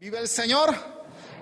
[0.00, 0.74] Vive el Señor.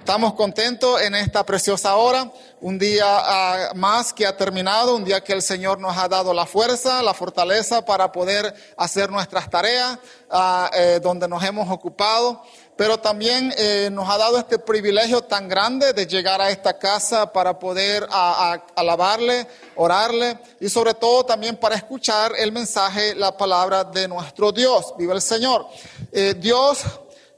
[0.01, 5.23] Estamos contentos en esta preciosa hora, un día ah, más que ha terminado, un día
[5.23, 10.01] que el Señor nos ha dado la fuerza, la fortaleza para poder hacer nuestras tareas
[10.29, 12.43] ah, eh, donde nos hemos ocupado,
[12.75, 17.33] pero también eh, nos ha dado este privilegio tan grande de llegar a esta casa
[17.33, 19.47] para poder ah, alabarle,
[19.77, 24.95] orarle y sobre todo también para escuchar el mensaje, la palabra de nuestro Dios.
[24.99, 25.65] Vive el Señor.
[26.11, 26.85] Eh, Dios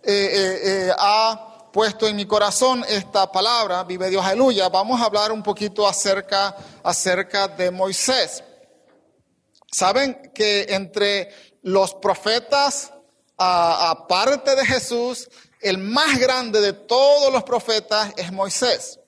[0.03, 5.05] eh, eh, eh, ha puesto en mi corazón esta palabra, vive Dios, aleluya, vamos a
[5.05, 8.43] hablar un poquito acerca, acerca de Moisés.
[9.71, 11.29] Saben que entre
[11.63, 12.93] los profetas,
[13.37, 15.29] aparte de Jesús,
[15.61, 18.99] el más grande de todos los profetas es Moisés.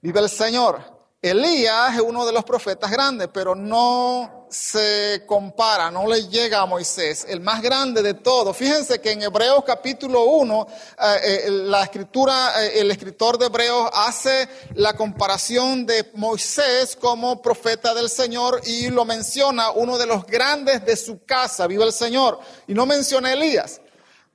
[0.00, 0.94] Vive el Señor.
[1.22, 6.66] Elías es uno de los profetas grandes, pero no se compara, no le llega a
[6.66, 8.56] Moisés, el más grande de todos.
[8.56, 13.90] Fíjense que en Hebreos capítulo 1, eh, eh, la escritura, eh, el escritor de Hebreos
[13.92, 20.26] hace la comparación de Moisés como profeta del Señor y lo menciona uno de los
[20.26, 23.80] grandes de su casa, viva el Señor, y no menciona Elías.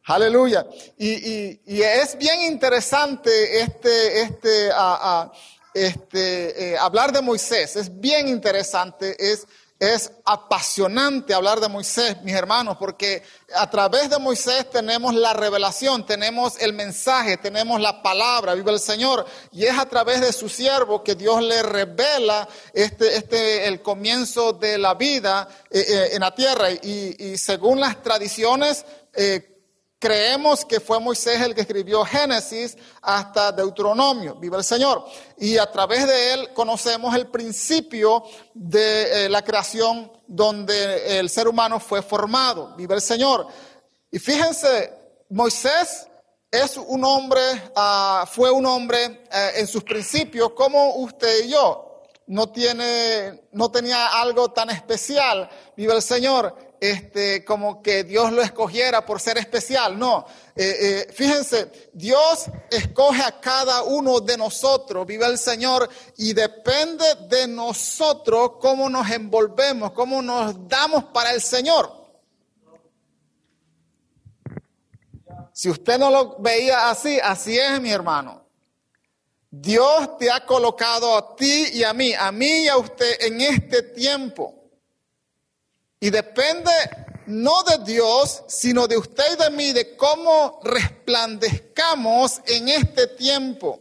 [0.05, 0.65] Aleluya.
[0.97, 4.69] Y, es bien interesante este, este,
[5.73, 9.47] este, hablar de Moisés es bien interesante, es,
[9.81, 13.23] es apasionante hablar de Moisés, mis hermanos, porque
[13.55, 18.79] a través de Moisés tenemos la revelación, tenemos el mensaje, tenemos la palabra, vive el
[18.79, 23.81] Señor, y es a través de su siervo que Dios le revela este, este, el
[23.81, 26.69] comienzo de la vida eh, eh, en la tierra.
[26.69, 29.50] Y, y según las tradiciones, eh,
[30.01, 35.05] Creemos que fue Moisés el que escribió Génesis hasta Deuteronomio, viva el Señor.
[35.37, 38.23] Y a través de él conocemos el principio
[38.55, 43.45] de eh, la creación donde el ser humano fue formado, viva el Señor.
[44.09, 44.91] Y fíjense,
[45.29, 46.07] Moisés
[46.49, 47.39] es un hombre,
[47.75, 52.01] ah, fue un hombre eh, en sus principios como usted y yo.
[52.25, 58.41] No tiene, no tenía algo tan especial, viva el Señor este, como que Dios lo
[58.41, 59.99] escogiera por ser especial.
[59.99, 60.25] No,
[60.55, 65.87] eh, eh, fíjense, Dios escoge a cada uno de nosotros, vive el Señor,
[66.17, 72.01] y depende de nosotros cómo nos envolvemos, cómo nos damos para el Señor.
[75.53, 78.43] Si usted no lo veía así, así es, mi hermano.
[79.51, 83.41] Dios te ha colocado a ti y a mí, a mí y a usted en
[83.41, 84.60] este tiempo
[86.01, 86.71] y depende
[87.27, 93.79] no de Dios, sino de usted y de mí, de cómo resplandezcamos en este tiempo,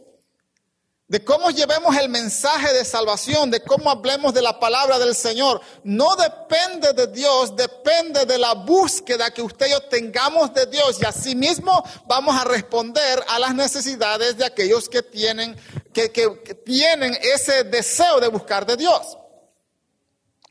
[1.07, 5.61] de cómo llevemos el mensaje de salvación, de cómo hablemos de la palabra del Señor.
[5.83, 10.99] No depende de Dios, depende de la búsqueda que usted y yo tengamos de Dios
[11.01, 15.57] y asimismo vamos a responder a las necesidades de aquellos que tienen,
[15.91, 19.17] que, que tienen ese deseo de buscar de Dios.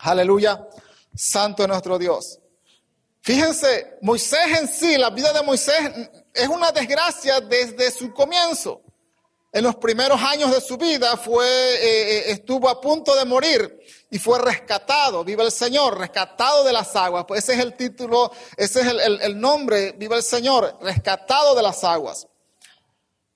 [0.00, 0.66] Aleluya.
[1.14, 2.38] Santo nuestro Dios.
[3.22, 5.90] Fíjense, Moisés en sí, la vida de Moisés
[6.32, 8.82] es una desgracia desde su comienzo.
[9.52, 13.80] En los primeros años de su vida fue, eh, eh, estuvo a punto de morir
[14.08, 17.24] y fue rescatado, viva el Señor, rescatado de las aguas.
[17.26, 21.62] Pues ese es el título, ese es el, el nombre, viva el Señor, rescatado de
[21.62, 22.28] las aguas.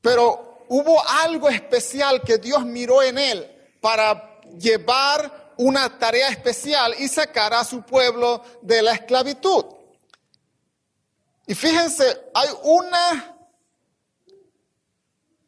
[0.01, 7.09] Pero hubo algo especial que Dios miró en él para llevar una tarea especial y
[7.09, 9.65] sacar a su pueblo de la esclavitud.
[11.47, 12.05] Y fíjense,
[12.35, 13.37] hay una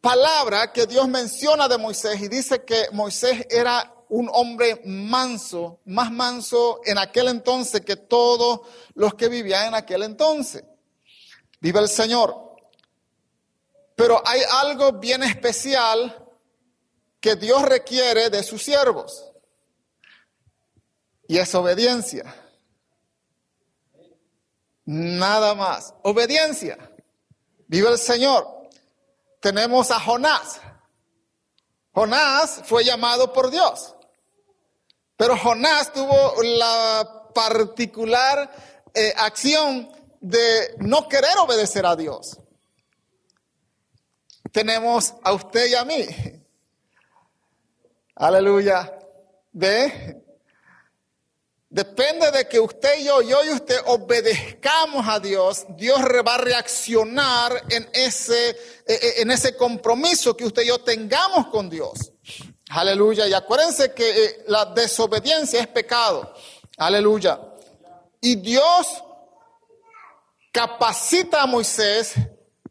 [0.01, 6.13] palabra que Dios menciona de Moisés y dice que Moisés era un hombre manso, más
[6.13, 8.61] manso en aquel entonces que todos
[8.95, 10.65] los que vivían en aquel entonces.
[11.61, 12.55] Vive el Señor.
[13.97, 16.25] Pero hay algo bien especial
[17.19, 19.33] que Dios requiere de sus siervos
[21.29, 22.35] y es obediencia.
[24.85, 25.95] Nada más.
[26.03, 26.79] Obediencia.
[27.67, 28.69] Vive el Señor.
[29.41, 30.61] Tenemos a Jonás.
[31.93, 33.95] Jonás fue llamado por Dios.
[35.17, 38.51] Pero Jonás tuvo la particular
[38.95, 39.91] eh, acción
[40.21, 42.39] de no querer obedecer a Dios.
[44.53, 46.07] Tenemos a usted y a mí.
[48.15, 48.99] Aleluya.
[49.53, 50.26] ¿Ve?
[51.77, 56.39] Depende de que usted y yo, yo y usted obedezcamos a Dios, Dios va a
[56.39, 58.57] reaccionar en ese, e,
[58.95, 62.13] e, en ese compromiso que usted y yo tengamos con Dios.
[62.71, 63.29] Aleluya.
[63.29, 66.33] Y acuérdense que eh, la desobediencia es pecado.
[66.79, 67.39] Aleluya.
[68.23, 68.87] Y Dios
[70.51, 72.15] capacita a Moisés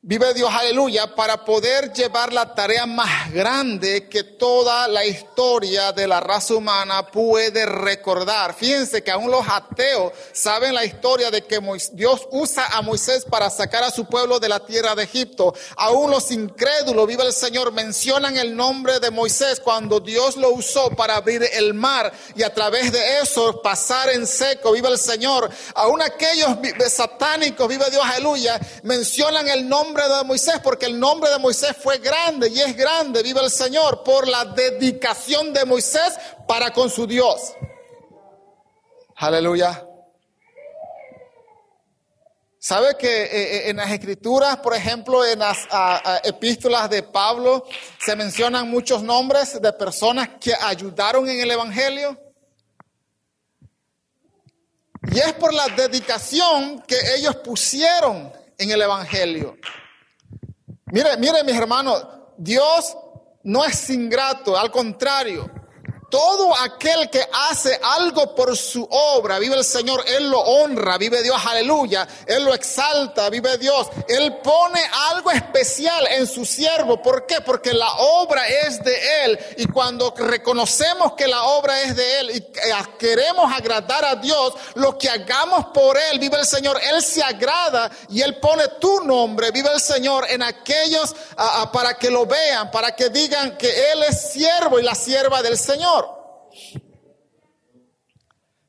[0.07, 6.05] Vive Dios, aleluya, para poder llevar la tarea más grande que toda la historia de
[6.05, 8.53] la raza humana puede recordar.
[8.53, 11.59] Fíjense que aún los ateos saben la historia de que
[11.93, 15.55] Dios usa a Moisés para sacar a su pueblo de la tierra de Egipto.
[15.75, 20.91] Aún los incrédulos, vive el Señor, mencionan el nombre de Moisés cuando Dios lo usó
[20.91, 25.49] para abrir el mar y a través de eso pasar en seco, vive el Señor.
[25.73, 26.59] Aún aquellos
[26.89, 31.97] satánicos, vive Dios, aleluya, mencionan el nombre de Moisés, porque el nombre de Moisés fue
[31.99, 36.13] grande y es grande, vive el Señor, por la dedicación de Moisés
[36.47, 37.53] para con su Dios.
[39.15, 39.87] Aleluya.
[42.59, 45.67] ¿Sabe que eh, eh, en las escrituras, por ejemplo, en las
[46.23, 47.65] epístolas de Pablo,
[47.99, 52.19] se mencionan muchos nombres de personas que ayudaron en el Evangelio?
[55.11, 59.57] Y es por la dedicación que ellos pusieron en el Evangelio.
[60.95, 62.07] Mire, mire mis hermanos,
[62.37, 62.95] Dios
[63.43, 65.51] no es ingrato, al contrario.
[66.09, 71.21] Todo aquel que hace algo por su obra, vive el Señor, Él lo honra, vive
[71.23, 73.87] Dios, aleluya, Él lo exalta, vive Dios.
[74.07, 74.81] Él pone
[75.11, 77.01] algo especial en su siervo.
[77.01, 77.41] ¿Por qué?
[77.41, 79.39] Porque la obra es de Él.
[79.57, 82.41] Y cuando reconocemos que la obra es de Él y
[82.97, 87.89] queremos agradar a Dios, lo que hagamos por Él, vive el Señor, Él se agrada
[88.09, 91.15] y Él pone tu nombre, vive el Señor, en aquellos
[91.73, 95.57] para que lo vean, para que digan que Él es siervo y la sierva del
[95.57, 96.04] Señor.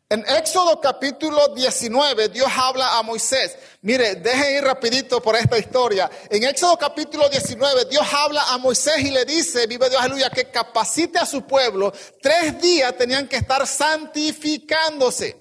[0.08, 3.56] En Éxodo capítulo 19, Dios habla a Moisés.
[3.82, 6.08] Mire, dejen ir rapidito por esta historia.
[6.30, 10.48] En Éxodo capítulo 19, Dios habla a Moisés y le dice, vive Dios, aleluya, que
[10.48, 11.92] capacite a su pueblo.
[12.22, 15.36] Tres días tenían que estar santificándose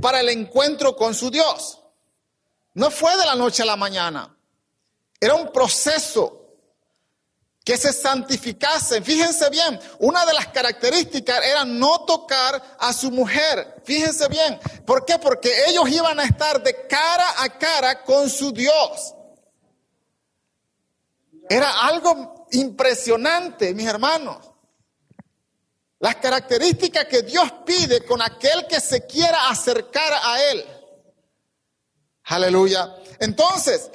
[0.00, 1.78] para el encuentro con su Dios.
[2.72, 4.34] No fue de la noche a la mañana.
[5.20, 6.35] Era un proceso
[7.66, 9.04] que se santificasen.
[9.04, 13.82] Fíjense bien, una de las características era no tocar a su mujer.
[13.84, 15.18] Fíjense bien, ¿por qué?
[15.18, 19.14] Porque ellos iban a estar de cara a cara con su Dios.
[21.50, 24.38] Era algo impresionante, mis hermanos.
[25.98, 30.64] Las características que Dios pide con aquel que se quiera acercar a Él.
[32.26, 32.94] Aleluya.
[33.18, 33.90] Entonces,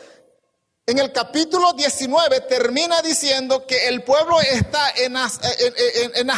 [0.91, 5.39] en el capítulo 19 termina diciendo que el pueblo está en las,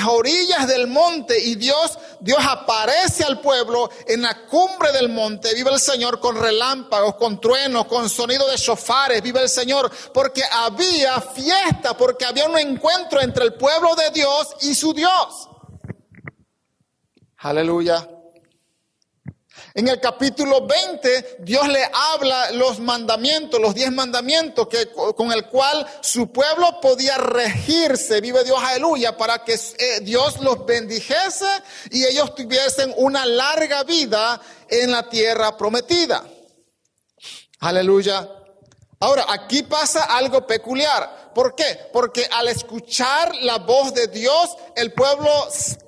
[0.08, 5.54] orillas del monte y Dios, Dios aparece al pueblo en la cumbre del monte.
[5.54, 9.22] Vive el Señor con relámpagos, con truenos, con sonido de shofares.
[9.22, 14.56] Vive el Señor porque había fiesta, porque había un encuentro entre el pueblo de Dios
[14.62, 15.50] y su Dios.
[17.38, 18.08] Aleluya.
[19.76, 25.48] En el capítulo 20, Dios le habla los mandamientos, los diez mandamientos que, con el
[25.48, 31.48] cual su pueblo podía regirse, vive Dios, aleluya, para que eh, Dios los bendijese
[31.90, 34.40] y ellos tuviesen una larga vida
[34.70, 36.24] en la tierra prometida.
[37.62, 38.30] Aleluya.
[39.00, 41.32] Ahora, aquí pasa algo peculiar.
[41.34, 41.90] ¿Por qué?
[41.92, 45.32] Porque al escuchar la voz de Dios, el pueblo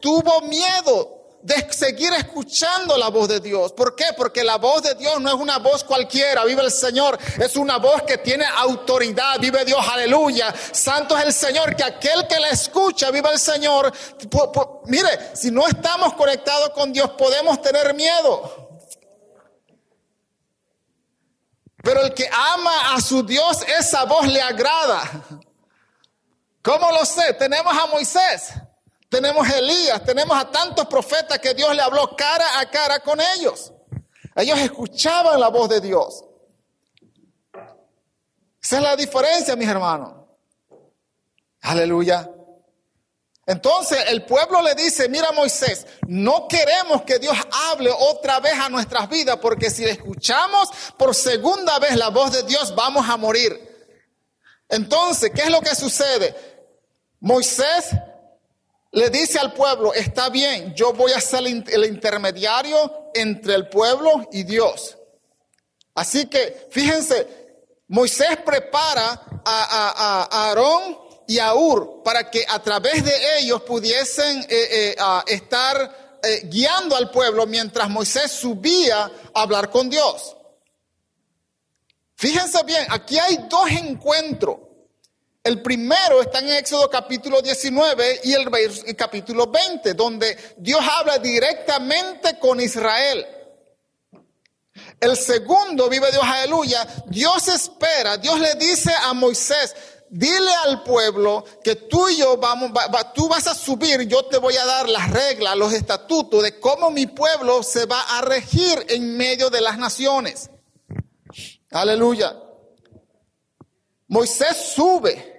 [0.01, 1.14] tuvo miedo
[1.45, 3.71] de seguir escuchando la voz de Dios.
[3.73, 4.05] ¿Por qué?
[4.17, 7.77] Porque la voz de Dios no es una voz cualquiera, vive el Señor, es una
[7.77, 10.51] voz que tiene autoridad, vive Dios, aleluya.
[10.71, 13.93] Santo es el Señor, que aquel que la escucha, vive el Señor.
[14.85, 18.79] mire, si no estamos conectados con Dios, podemos tener miedo.
[21.83, 25.03] Pero el que ama a su Dios, esa voz le agrada.
[26.63, 27.33] ¿Cómo lo sé?
[27.33, 28.51] Tenemos a Moisés.
[29.09, 33.19] Tenemos a Elías, tenemos a tantos profetas que Dios le habló cara a cara con
[33.37, 33.71] ellos.
[34.35, 36.25] Ellos escuchaban la voz de Dios.
[38.61, 40.13] Esa es la diferencia, mis hermanos.
[41.61, 42.29] Aleluya.
[43.47, 47.37] Entonces el pueblo le dice, mira Moisés, no queremos que Dios
[47.69, 52.43] hable otra vez a nuestras vidas, porque si escuchamos por segunda vez la voz de
[52.43, 53.75] Dios, vamos a morir.
[54.67, 56.35] Entonces, ¿qué es lo que sucede?
[57.19, 57.91] Moisés
[58.95, 64.29] le dice al pueblo, está bien, yo voy a ser el intermediario entre el pueblo
[64.31, 64.97] y Dios.
[65.93, 67.27] Así que, fíjense,
[67.89, 70.97] Moisés prepara a, Aarón
[71.27, 74.95] y a Ur para que a través de ellos pudiesen eh, eh,
[75.27, 80.37] estar eh, guiando al pueblo mientras Moisés subía a hablar con Dios.
[82.15, 84.57] Fíjense bien, aquí hay dos encuentros.
[85.45, 88.49] El primero está en Éxodo capítulo 19 y el,
[88.95, 93.23] capítulo 20, donde Dios habla directamente con Israel.
[94.99, 99.75] El segundo, vive Dios, aleluya, Dios espera, Dios le dice a Moisés,
[100.09, 102.71] dile al pueblo que tú y yo vamos,
[103.13, 106.89] tú vas a subir, yo te voy a dar las reglas, los estatutos de cómo
[106.89, 110.49] mi pueblo se va a regir en medio de las naciones.
[111.69, 112.35] Aleluya.
[114.07, 115.34] Moisés sube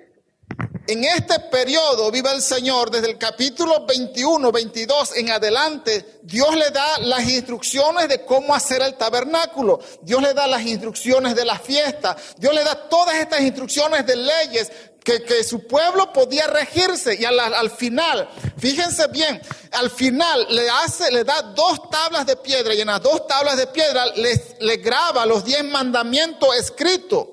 [0.88, 6.70] en este periodo vive el Señor, desde el capítulo 21, 22 en adelante, Dios le
[6.70, 11.58] da las instrucciones de cómo hacer el tabernáculo, Dios le da las instrucciones de la
[11.58, 14.70] fiesta, Dios le da todas estas instrucciones de leyes
[15.02, 17.14] que, su pueblo podía regirse.
[17.14, 18.28] Y al, final,
[18.58, 19.40] fíjense bien,
[19.72, 23.56] al final le hace, le da dos tablas de piedra y en las dos tablas
[23.56, 27.28] de piedra le graba los diez mandamientos escritos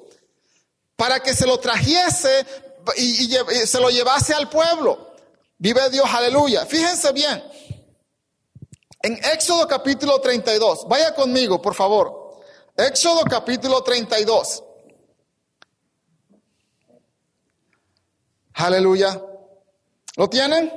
[0.96, 2.46] para que se lo trajese
[2.98, 3.30] y,
[3.66, 5.16] se lo llevase al pueblo.
[5.58, 6.66] Vive Dios, aleluya.
[6.66, 7.44] Fíjense bien.
[9.02, 12.42] En Éxodo capítulo 32, vaya conmigo, por favor.
[12.76, 14.64] Éxodo capítulo 32.
[18.54, 19.22] Aleluya.
[20.16, 20.72] ¿Lo tienen?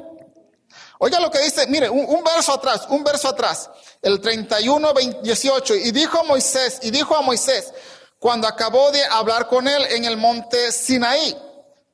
[0.99, 3.71] Oiga lo que dice, mire, un, verso atrás, un verso atrás,
[4.01, 7.73] el 31, 18, y dijo Moisés, y dijo a Moisés,
[8.19, 11.37] cuando acabó de hablar con él en el monte Sinaí,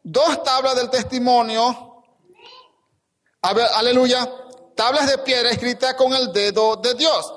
[0.02, 2.04] dos tablas del testimonio,
[3.40, 4.28] aleluya,
[4.74, 7.34] tablas de piedra escritas con el dedo de Dios.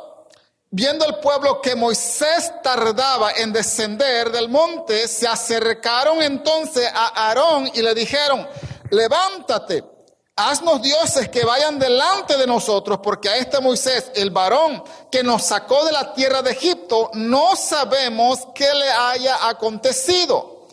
[0.71, 7.69] Viendo el pueblo que Moisés tardaba en descender del monte, se acercaron entonces a Aarón
[7.73, 8.45] y le dijeron,
[8.89, 9.85] levántate,
[10.35, 15.43] haznos dioses que vayan delante de nosotros, porque a este Moisés, el varón que nos
[15.43, 20.67] sacó de la tierra de Egipto, no sabemos qué le haya acontecido.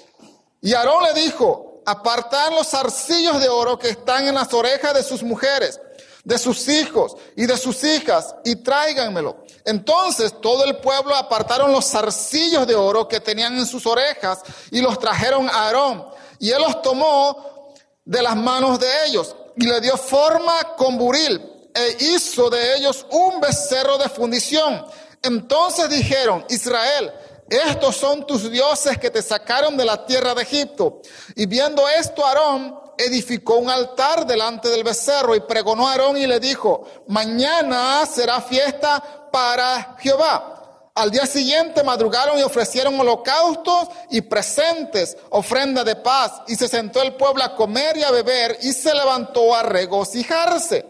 [0.61, 5.03] Y Aarón le dijo, apartar los zarcillos de oro que están en las orejas de
[5.03, 5.81] sus mujeres,
[6.25, 9.45] de sus hijos y de sus hijas, y tráiganmelo.
[9.65, 14.81] Entonces todo el pueblo apartaron los zarcillos de oro que tenían en sus orejas y
[14.81, 16.05] los trajeron a Aarón.
[16.39, 17.75] Y él los tomó
[18.05, 21.41] de las manos de ellos y le dio forma con buril
[21.75, 24.85] e hizo de ellos un becerro de fundición.
[25.23, 27.13] Entonces dijeron, Israel,
[27.57, 31.03] estos son tus dioses que te sacaron de la tierra de Egipto.
[31.35, 36.27] Y viendo esto, Aarón edificó un altar delante del becerro y pregonó a Aarón y
[36.27, 40.53] le dijo, mañana será fiesta para Jehová.
[40.95, 47.01] Al día siguiente madrugaron y ofrecieron holocaustos y presentes, ofrenda de paz, y se sentó
[47.01, 50.87] el pueblo a comer y a beber y se levantó a regocijarse.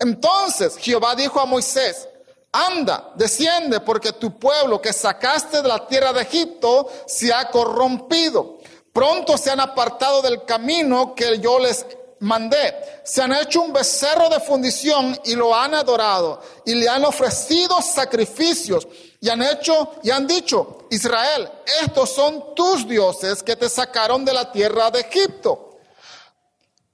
[0.00, 2.08] Entonces Jehová dijo a Moisés,
[2.54, 8.58] anda, desciende, porque tu pueblo que sacaste de la tierra de Egipto se ha corrompido.
[8.92, 11.84] Pronto se han apartado del camino que yo les
[12.20, 12.74] mandé.
[13.04, 17.82] Se han hecho un becerro de fundición y lo han adorado y le han ofrecido
[17.82, 18.86] sacrificios
[19.20, 21.50] y han hecho y han dicho, Israel,
[21.82, 25.76] estos son tus dioses que te sacaron de la tierra de Egipto.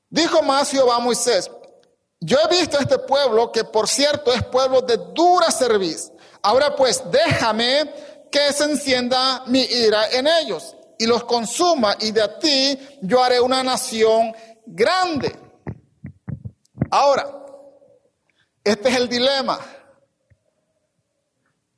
[0.09, 1.51] Dijo más Jehová a Moisés,
[2.21, 6.13] yo he visto este pueblo, que por cierto es pueblo de dura serviz.
[6.43, 7.91] Ahora pues, déjame
[8.31, 13.41] que se encienda mi ira en ellos y los consuma, y de ti yo haré
[13.41, 14.35] una nación
[14.67, 15.35] grande.
[16.91, 17.27] Ahora,
[18.63, 19.59] este es el dilema.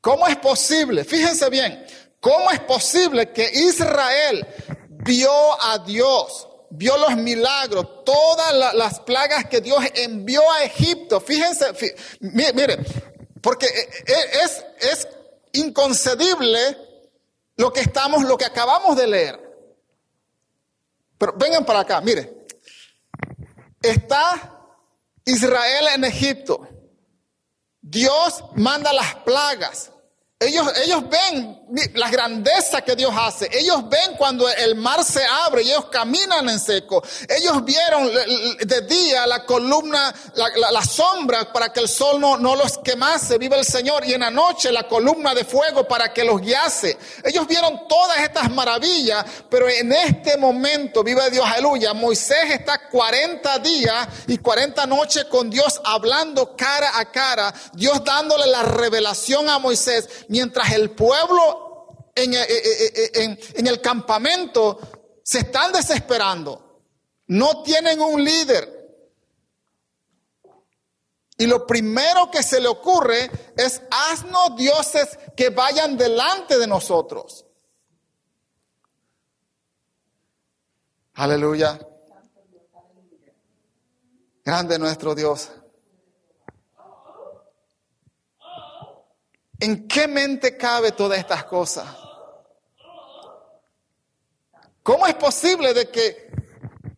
[0.00, 1.04] ¿Cómo es posible?
[1.04, 1.86] Fíjense bien,
[2.18, 4.44] ¿cómo es posible que Israel
[4.88, 6.48] vio a Dios?
[6.74, 11.20] Vio los milagros, todas las plagas que Dios envió a Egipto.
[11.20, 11.66] Fíjense,
[12.20, 12.78] mire,
[13.40, 15.08] porque e, e, es, es
[15.52, 16.78] inconcebible
[17.56, 19.40] lo que estamos, lo que acabamos de leer.
[21.18, 22.46] Pero vengan para acá, mire.
[23.80, 24.58] Está
[25.24, 26.68] Israel en Egipto.
[27.80, 29.92] Dios manda las plagas.
[30.38, 31.61] Ellos, ellos ven
[31.94, 33.48] la grandeza que Dios hace.
[33.52, 37.02] Ellos ven cuando el mar se abre y ellos caminan en seco.
[37.28, 38.10] Ellos vieron
[38.60, 43.38] de día la columna, la, sombra para que el sol no, no, los quemase.
[43.38, 44.04] Vive el Señor.
[44.06, 46.98] Y en la noche la columna de fuego para que los guiase.
[47.24, 49.24] Ellos vieron todas estas maravillas.
[49.48, 51.94] Pero en este momento, vive Dios, aleluya.
[51.94, 57.54] Moisés está 40 días y 40 noches con Dios hablando cara a cara.
[57.72, 61.61] Dios dándole la revelación a Moisés mientras el pueblo
[62.14, 64.78] eh, eh, eh, en, el campamento
[65.22, 66.82] se están desesperando,
[67.28, 68.80] no tienen un líder.
[71.38, 77.46] Y lo primero que se le ocurre es, haznos dioses que vayan delante de nosotros.
[81.14, 81.80] Aleluya.
[84.44, 85.50] Grande nuestro Dios.
[89.58, 92.01] ¿En qué mente cabe todas estas cosas?
[94.82, 96.32] ¿Cómo es posible de que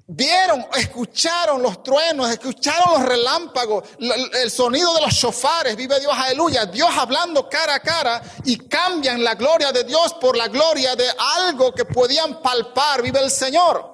[0.06, 6.66] vieron, escucharon los truenos, escucharon los relámpagos, el sonido de los shofares, vive Dios, aleluya,
[6.66, 11.06] Dios hablando cara a cara y cambian la gloria de Dios por la gloria de
[11.46, 13.90] algo que podían palpar, vive el Señor.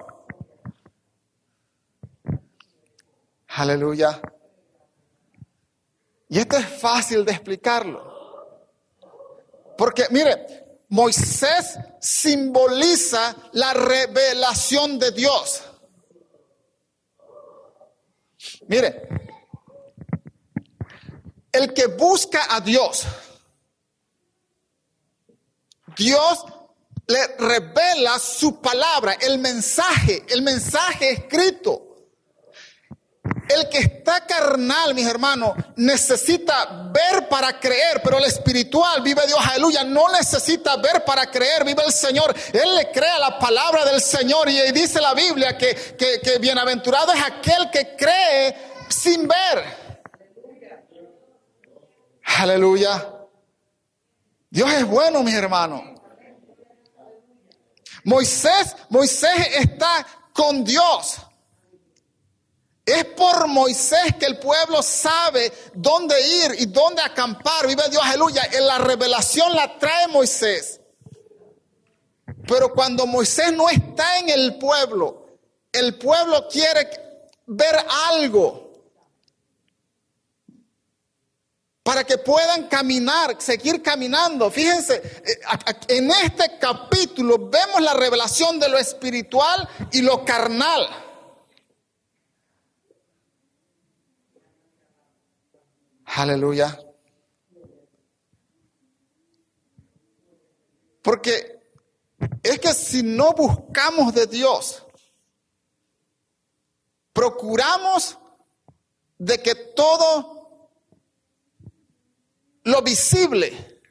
[3.47, 4.21] Aleluya.
[6.29, 8.09] Y esto es fácil de explicarlo.
[9.77, 15.61] Porque mire, Moisés simboliza la revelación de Dios.
[18.67, 19.07] Mire,
[21.51, 23.03] el que busca a Dios,
[25.95, 26.45] Dios
[27.07, 31.90] le revela su palabra, el mensaje, el mensaje escrito.
[33.55, 39.39] El que está carnal, mis hermanos, necesita ver para creer, pero el espiritual, vive Dios,
[39.49, 42.33] aleluya, no necesita ver para creer, vive el Señor.
[42.53, 47.21] Él le crea la palabra del Señor y dice la Biblia que, que bienaventurado es
[47.23, 48.55] aquel que cree
[48.89, 49.81] sin ver.
[52.37, 53.07] Aleluya.
[54.49, 55.81] Dios es bueno, mis hermanos.
[58.03, 61.21] Moisés, Moisés está con Dios.
[62.91, 67.65] Es por Moisés que el pueblo sabe dónde ir y dónde acampar.
[67.67, 68.43] Vive Dios, aleluya.
[68.51, 70.81] En la revelación la trae Moisés.
[72.47, 75.37] Pero cuando Moisés no está en el pueblo,
[75.71, 76.89] el pueblo quiere
[77.45, 77.77] ver
[78.09, 78.71] algo
[81.83, 84.51] para que puedan caminar, seguir caminando.
[84.51, 85.39] Fíjense, eh,
[85.87, 91.10] en este capítulo vemos la revelación de lo espiritual y lo carnal.
[96.13, 96.77] Aleluya.
[101.01, 101.61] Porque
[102.43, 104.85] es que si no buscamos de Dios,
[107.13, 108.17] procuramos
[109.17, 110.69] de que todo
[112.63, 113.81] lo visible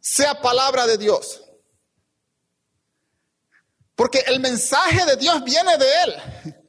[0.00, 1.42] sea palabra de Dios.
[3.94, 6.65] Porque el mensaje de Dios viene de Él.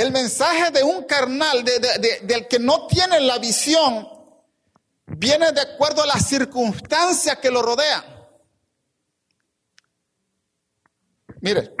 [0.00, 4.08] El mensaje de un carnal, del que no tiene la visión,
[5.04, 8.02] viene de acuerdo a las circunstancias que lo rodean.
[11.42, 11.74] Mire,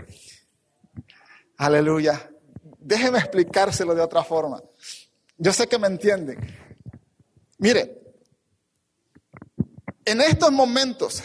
[1.56, 2.30] aleluya.
[2.78, 4.62] Déjeme explicárselo de otra forma.
[5.38, 6.38] Yo sé que me entienden.
[7.56, 8.02] Mire,
[10.04, 11.22] en estos momentos,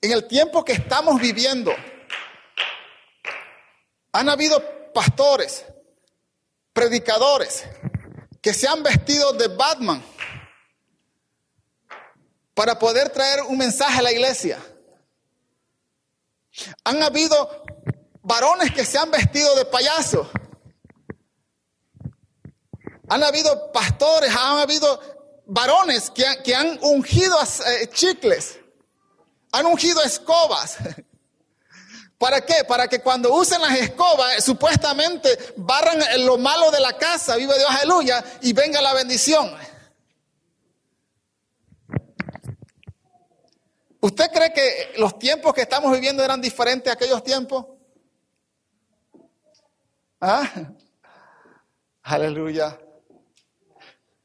[0.00, 1.72] en el tiempo que estamos viviendo,
[4.12, 5.64] han habido pastores,
[6.72, 7.64] predicadores
[8.40, 10.02] que se han vestido de Batman
[12.54, 14.58] para poder traer un mensaje a la iglesia.
[16.84, 17.64] Han habido
[18.22, 20.30] varones que se han vestido de payaso.
[23.08, 25.00] Han habido pastores, han habido
[25.46, 28.58] varones que, han ungido eh, chicles,
[29.52, 30.76] han ungido escobas.
[32.20, 32.64] ¿Para qué?
[32.68, 37.54] Para que cuando usen las escobas, eh, supuestamente barran lo malo de la casa, vive
[37.56, 39.50] Dios, aleluya, y venga la bendición.
[44.00, 47.64] ¿Usted cree que los tiempos que estamos viviendo eran diferentes a aquellos tiempos?
[50.20, 50.46] ¿Ah?
[52.02, 52.78] Aleluya.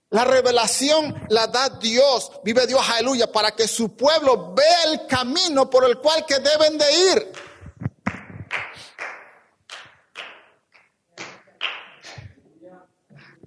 [0.10, 5.70] La revelación la da Dios, vive Dios, aleluya, para que su pueblo vea el camino
[5.70, 7.46] por el cual que deben de ir.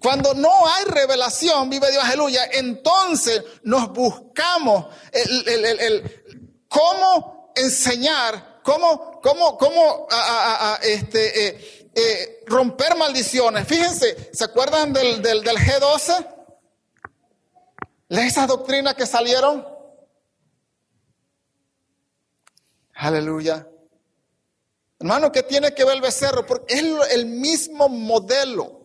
[0.01, 6.23] Cuando no hay revelación, vive Dios, aleluya, entonces nos buscamos el,
[6.69, 10.07] cómo enseñar, cómo, cómo, cómo
[10.83, 13.67] este, eh, eh, romper maldiciones.
[13.67, 16.35] Fíjense, ¿se acuerdan del, del, del G12?
[18.09, 19.67] Esas doctrinas que salieron.
[22.95, 23.69] Aleluya.
[25.01, 26.45] Hermano, ¿qué tiene que ver el becerro?
[26.45, 28.78] Porque es el mismo modelo.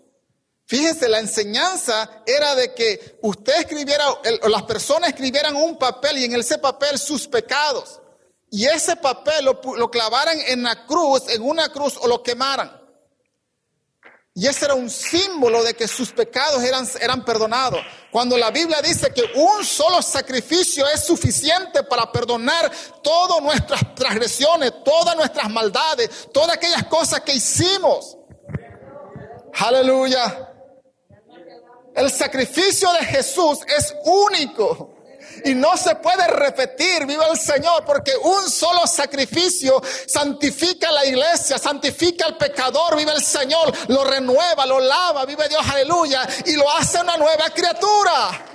[0.65, 4.05] Fíjense, la enseñanza era de que usted escribiera,
[4.41, 7.99] o las personas escribieran un papel y en ese papel sus pecados.
[8.49, 12.79] Y ese papel lo, clavaran en la cruz, en una cruz, o lo quemaran.
[14.35, 17.79] Y ese era un símbolo de que sus pecados eran, eran perdonados.
[18.11, 22.71] Cuando la Biblia dice que un solo sacrificio es suficiente para perdonar
[23.03, 28.17] todas nuestras transgresiones, todas nuestras maldades, todas aquellas cosas que hicimos.
[29.53, 30.52] Aleluya.
[31.95, 34.95] El sacrificio de Jesús es único
[35.45, 41.57] y no se puede repetir, viva el Señor, porque un solo sacrificio santifica la iglesia,
[41.57, 46.69] santifica al pecador, vive el Señor, lo renueva, lo lava, vive Dios, aleluya, y lo
[46.71, 48.45] hace una nueva criatura.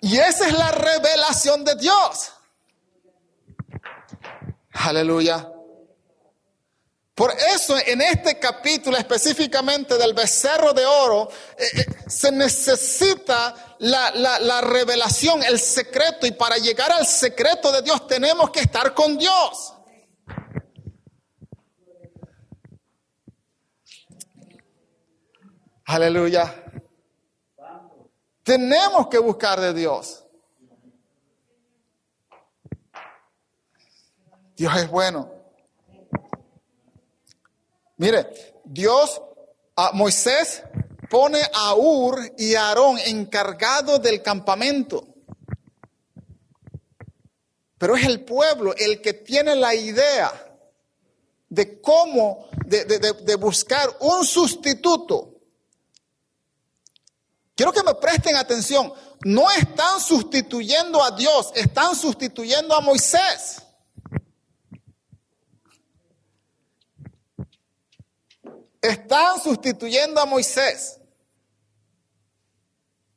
[0.00, 2.35] Y esa es la revelación de Dios.
[4.84, 5.52] Aleluya.
[7.14, 14.10] Por eso en este capítulo específicamente del becerro de oro eh, eh, se necesita la,
[14.10, 19.16] la, revelación, el secreto y para llegar al secreto de Dios tenemos que estar con
[19.16, 19.72] Dios.
[25.86, 26.64] Aleluya.
[28.42, 30.25] Tenemos que buscar de Dios.
[34.56, 35.30] Dios es bueno.
[37.98, 39.20] Mire, Dios
[39.76, 40.62] a Moisés
[41.10, 45.06] pone a Ur y a Aarón encargados del campamento.
[47.78, 50.32] Pero es el pueblo el que tiene la idea
[51.48, 55.34] de cómo, de, de buscar un sustituto.
[57.54, 58.92] Quiero que me presten atención.
[59.24, 63.65] No están sustituyendo a Dios, están sustituyendo a Moisés.
[68.86, 70.98] Están sustituyendo a Moisés.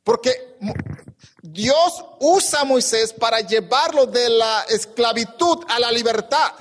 [0.04, 0.58] Porque
[1.42, 6.54] Dios usa a Moisés para llevarlo de la esclavitud a la libertad.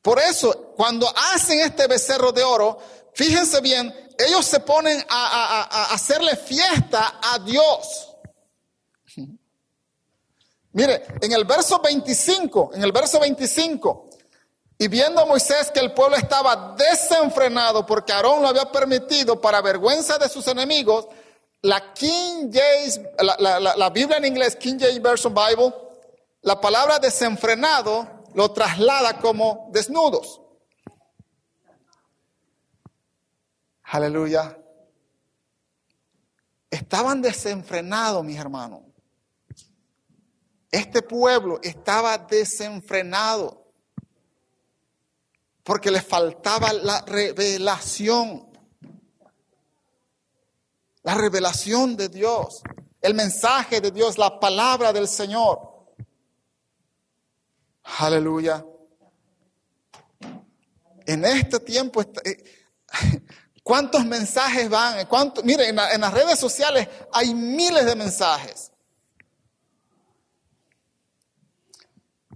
[0.00, 2.78] Por eso, cuando hacen este becerro de oro,
[3.12, 8.14] fíjense bien, ellos se ponen a, a hacerle fiesta a Dios.
[10.72, 14.05] Mire, en el verso 25, en el verso 25,
[14.78, 20.18] y viendo Moisés que el pueblo estaba desenfrenado porque Aarón lo había permitido para vergüenza
[20.18, 21.08] de sus enemigos,
[21.62, 25.74] la King James, la, Biblia en inglés, King James Version Bible,
[26.42, 30.42] la palabra desenfrenado lo traslada como desnudos.
[33.84, 34.58] Aleluya.
[36.70, 38.82] Estaban desenfrenados, mis hermanos.
[40.70, 43.65] Este pueblo estaba desenfrenado
[45.66, 48.48] porque le faltaba la revelación.
[51.02, 52.62] La revelación de Dios,
[53.00, 55.58] el mensaje de Dios, la palabra del Señor.
[57.98, 58.64] Aleluya.
[61.04, 62.44] En este tiempo, eh,
[63.64, 65.04] ¿cuántos mensajes van?
[65.06, 65.42] ¿Cuánto?
[65.42, 68.70] Mire, en, en las redes sociales hay miles de mensajes.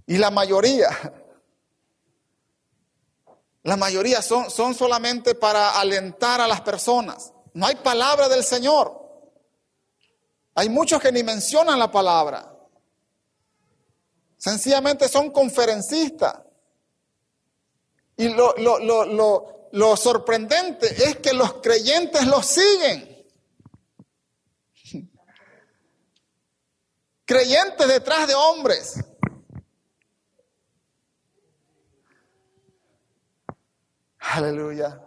[0.05, 1.20] Y la mayoría
[3.63, 7.31] la mayoría son, son solamente para alentar a las personas.
[7.53, 8.99] No hay palabra del Señor.
[10.55, 12.51] Hay muchos que ni mencionan la palabra.
[14.37, 16.39] Sencillamente son conferencistas.
[18.17, 23.27] Y lo, lo, lo, lo, sorprendente es que los creyentes los siguen.
[27.25, 28.95] Creyentes detrás de hombres.
[34.21, 35.01] Aleluya.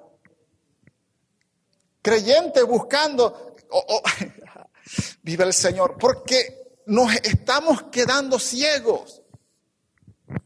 [2.03, 3.57] Creyente buscando,
[5.23, 9.23] vive el Señor, porque nos estamos quedando ciegos.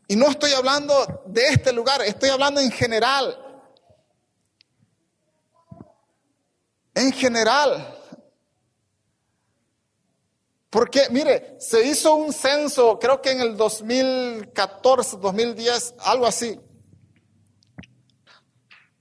[0.06, 3.44] Y no estoy hablando de este lugar, estoy hablando en general.
[6.94, 7.94] En general.
[10.70, 16.60] Porque, mire, se hizo un censo, creo que en el 2014, 2010, algo así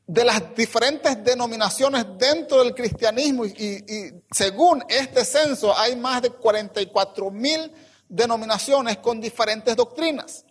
[0.08, 7.30] de las diferentes denominaciones dentro del cristianismo y, según este censo hay más de 44
[7.30, 7.74] mil
[8.08, 10.46] denominaciones con diferentes doctrinas.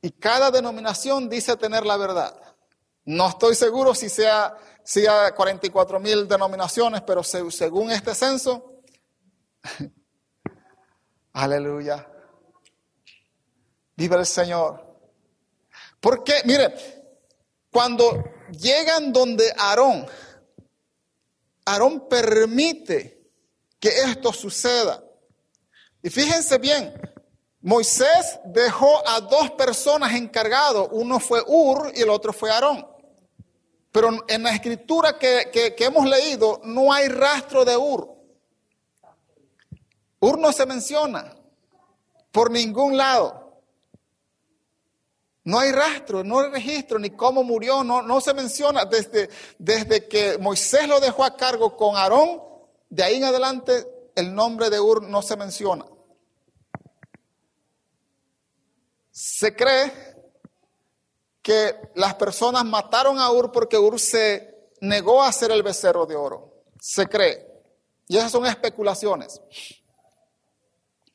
[0.00, 2.34] Y cada denominación dice tener la verdad.
[3.04, 8.80] No estoy seguro si sea, sea 44 mil denominaciones, pero según este censo,
[11.34, 12.06] aleluya.
[14.00, 14.82] Viva el Señor.
[16.00, 16.74] Porque, mire,
[17.70, 20.06] cuando llegan donde Aarón,
[21.66, 23.30] Aarón permite
[23.78, 25.04] que esto suceda.
[26.02, 26.94] Y fíjense bien,
[27.60, 32.88] Moisés dejó a dos personas encargados, uno fue Ur y el otro fue Aarón.
[33.92, 38.16] Pero en la escritura que, que hemos leído no hay rastro de Ur.
[40.20, 41.36] Ur no se menciona
[42.32, 43.39] por ningún lado.
[45.44, 48.84] No hay rastro, no hay registro, ni cómo murió, no, no se menciona.
[48.84, 52.42] Desde, desde que Moisés lo dejó a cargo con Aarón,
[52.88, 55.86] de ahí en adelante el nombre de Ur no se menciona.
[59.10, 59.92] Se cree
[61.42, 66.16] que las personas mataron a Ur porque Ur se negó a hacer el becerro de
[66.16, 66.62] oro.
[66.78, 67.46] Se cree.
[68.08, 69.40] Y esas son especulaciones.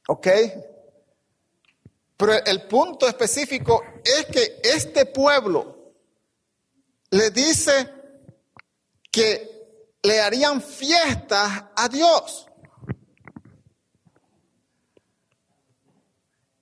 [0.07, 0.27] ¿Ok?
[2.17, 5.93] Pero el punto específico es que este pueblo
[7.09, 7.91] le dice
[9.11, 12.47] que le harían fiestas a Dios.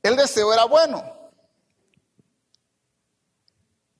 [0.01, 1.03] El deseo era bueno.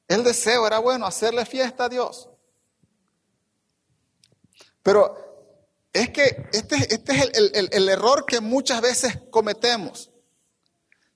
[0.08, 2.30] El deseo era bueno, hacerle fiesta a Dios.
[4.82, 5.18] Pero
[5.94, 10.13] es que este, este es el, el error que muchas veces cometemos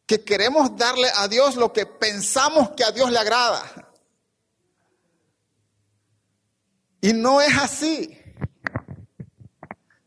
[0.08, 3.62] que queremos darle a Dios lo que pensamos que a Dios le agrada.
[7.02, 8.18] Y no es así.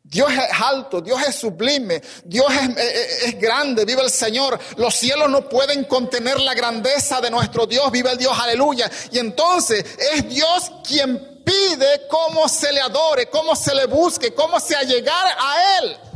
[0.02, 4.58] Dios es alto, Dios es sublime, Dios es, es, grande, vive el Señor.
[4.76, 8.90] Los cielos no pueden contener la grandeza de nuestro Dios, vive el Dios, aleluya.
[9.12, 14.58] Y entonces es Dios quien pide cómo se le adore, cómo se le busque, cómo
[14.58, 16.09] se allegar a Él.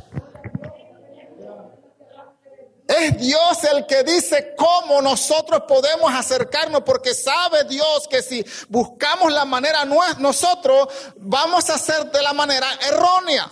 [2.87, 9.33] Es Dios el que dice cómo nosotros podemos acercarnos, porque sabe Dios que si buscamos
[9.33, 13.51] la manera nosotros, vamos a hacer de la manera errónea.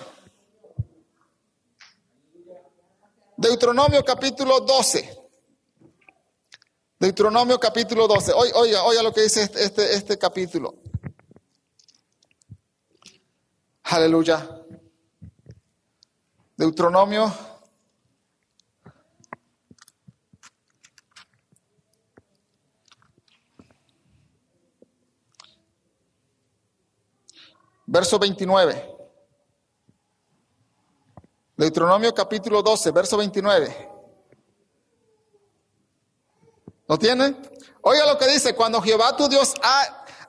[3.39, 5.19] Deuteronomio capítulo 12.
[6.99, 8.33] Deuteronomio capítulo 12.
[8.35, 10.75] Oiga, oiga lo que dice este, este, este capítulo.
[13.85, 14.47] Aleluya.
[16.57, 17.52] Deuteronomio
[27.93, 28.97] verso 29.
[31.55, 33.91] Deuteronomio capítulo 12, verso 29.
[36.89, 37.37] ¿Lo tiene?
[37.83, 39.53] Oiga lo que dice, cuando Jehová tu Dios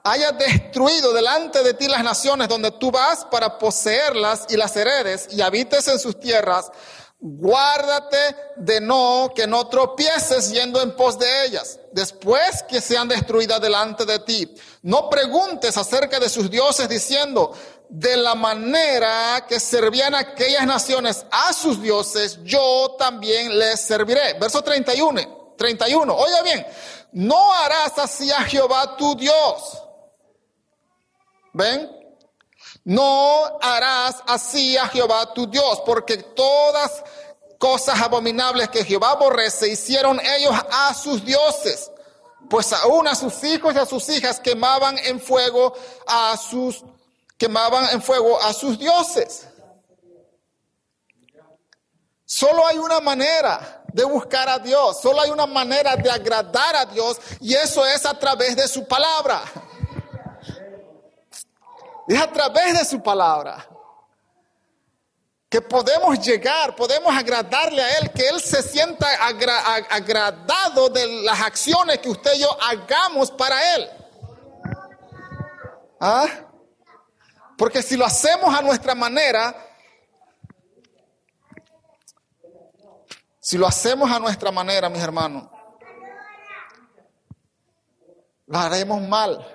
[0.02, 5.28] haya destruido delante de ti las naciones donde tú vas para poseerlas y las heredes
[5.30, 6.70] y habites en sus tierras,
[7.26, 13.62] guárdate de no que no tropieces yendo en pos de ellas, después que sean destruidas
[13.62, 14.54] delante de ti.
[14.82, 17.54] No preguntes acerca de sus dioses diciendo,
[17.88, 24.34] de la manera que servían aquellas naciones a sus dioses, yo también les serviré.
[24.34, 26.14] Verso 31, 31.
[26.14, 26.66] Oiga bien,
[27.12, 29.82] no harás así a Jehová tu Dios.
[31.54, 32.03] ¿Ven?
[32.84, 37.02] No harás así a Jehová tu Dios, porque todas
[37.58, 41.90] cosas abominables que Jehová aborrece hicieron ellos a sus dioses,
[42.50, 45.72] pues aún a sus hijos y a sus hijas quemaban en fuego
[46.06, 46.84] a sus
[47.38, 49.46] quemaban en fuego a sus dioses.
[52.26, 56.84] Solo hay una manera de buscar a Dios, solo hay una manera de agradar a
[56.84, 59.42] Dios y eso es a través de su palabra.
[62.06, 63.66] Es a través de su palabra
[65.48, 71.98] que podemos llegar, podemos agradarle a Él, que Él se sienta agradado de las acciones
[71.98, 73.90] que usted y yo hagamos para Él.
[76.00, 76.26] ¿Ah?
[77.56, 79.54] Porque si lo hacemos a nuestra manera,
[83.38, 85.48] si lo hacemos a nuestra manera, mis hermanos,
[88.46, 89.53] lo haremos mal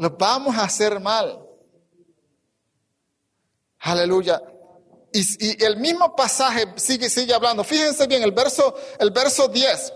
[0.00, 1.46] nos vamos a hacer mal.
[3.80, 4.42] Aleluya.
[5.12, 7.62] Y, el mismo pasaje sigue, sigue hablando.
[7.62, 9.92] Fíjense bien, el verso, el verso 10.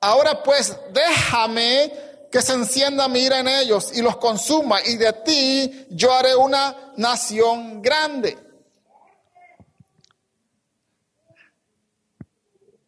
[0.00, 1.92] Ahora pues, déjame
[2.32, 6.34] que se encienda mi ira en ellos y los consuma, y de ti yo haré
[6.34, 8.36] una nación grande.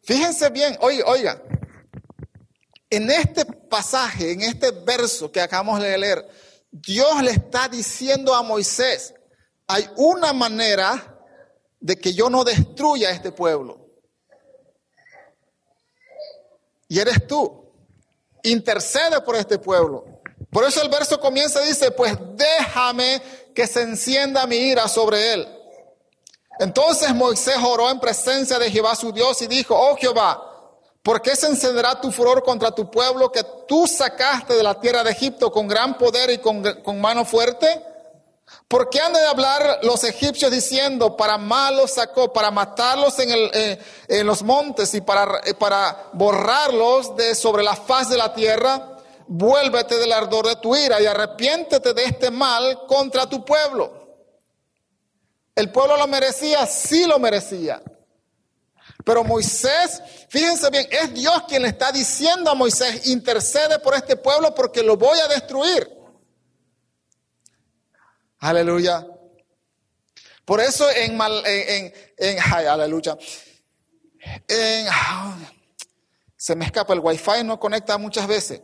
[0.01, 1.41] Fíjense bien, oiga, oiga,
[2.91, 6.27] en este pasaje, en este verso que acabamos de leer,
[6.69, 9.13] Dios le está diciendo a Moisés,
[9.65, 11.17] hay una manera
[11.79, 13.79] de que yo no destruya a este pueblo.
[16.89, 17.59] Y eres tú.
[18.43, 20.03] Intercede por este pueblo.
[20.51, 23.21] Por eso el verso comienza y dice, pues déjame
[23.55, 25.47] que se encienda mi ira sobre él.
[26.59, 30.50] Entonces Moisés oró en presencia de Jehová su Dios y dijo, oh Jehová,
[31.03, 35.03] ¿Por qué se encenderá tu furor contra tu pueblo que tú sacaste de la tierra
[35.03, 36.61] de Egipto con gran poder y con,
[37.01, 37.83] mano fuerte?
[38.67, 43.49] ¿Por qué han de hablar los egipcios diciendo, para malos sacó, para matarlos en, el,
[43.53, 48.33] eh, en los montes y para, eh, para borrarlos de sobre la faz de la
[48.33, 48.97] tierra?
[49.27, 54.01] Vuélvete del ardor de tu ira y arrepiéntete de este mal contra tu pueblo.
[55.55, 56.65] ¿El pueblo lo merecía?
[56.67, 57.81] Sí lo merecía.
[59.03, 64.15] Pero Moisés, fíjense bien, es Dios quien le está diciendo a Moisés, intercede por este
[64.15, 65.89] pueblo porque lo voy a destruir.
[68.39, 69.07] Aleluya.
[70.45, 73.17] Por eso en, mal, en, en, ay, aleluya.
[74.47, 74.87] En,
[76.35, 78.61] se me escapa el wifi, no conecta muchas veces.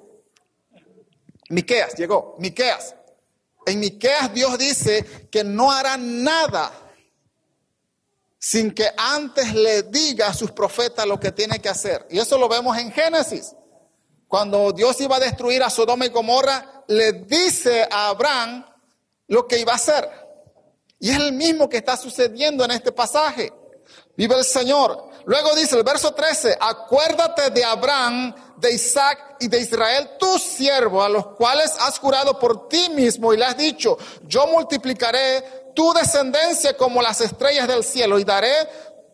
[1.50, 2.96] Miqueas, llegó, Miqueas.
[3.66, 6.87] En Miqueas Dios dice que no hará nada
[8.40, 12.06] sin que antes le diga a sus profetas lo que tiene que hacer.
[12.10, 13.54] Y eso lo vemos en Génesis.
[14.28, 18.66] Cuando Dios iba a destruir a Sodoma y Gomorra, le dice a Abraham
[19.28, 20.10] lo que iba a hacer.
[21.00, 23.54] Y es el mismo que está sucediendo en este pasaje.
[24.16, 25.10] Vive el Señor.
[25.26, 31.04] Luego dice el verso 13, acuérdate de Abraham, de Isaac y de Israel, tu siervo,
[31.04, 35.94] a los cuales has jurado por ti mismo y le has dicho, yo multiplicaré tu
[35.94, 38.52] descendencia como las estrellas del cielo y daré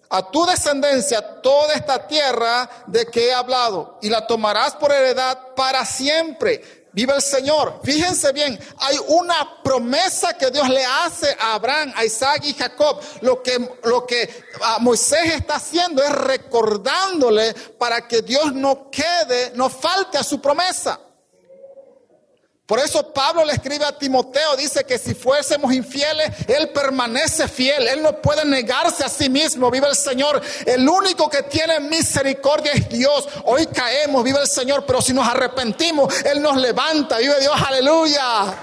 [0.09, 5.37] a tu descendencia toda esta tierra de que he hablado y la tomarás por heredad
[5.57, 7.81] para siempre Viva el Señor.
[7.83, 13.01] Fíjense bien, hay una promesa que Dios le hace a Abraham, a Isaac y Jacob.
[13.21, 14.43] Lo que, lo que
[14.79, 20.99] Moisés está haciendo es recordándole para que Dios no quede, no falte a su promesa.
[22.73, 27.87] Por eso Pablo le escribe a Timoteo, dice que si fuésemos infieles, Él permanece fiel,
[27.87, 30.41] Él no puede negarse a sí mismo, vive el Señor.
[30.65, 33.29] El único que tiene misericordia es Dios.
[33.43, 38.55] Hoy caemos, vive el Señor, pero si nos arrepentimos, Él nos levanta, vive Dios, aleluya.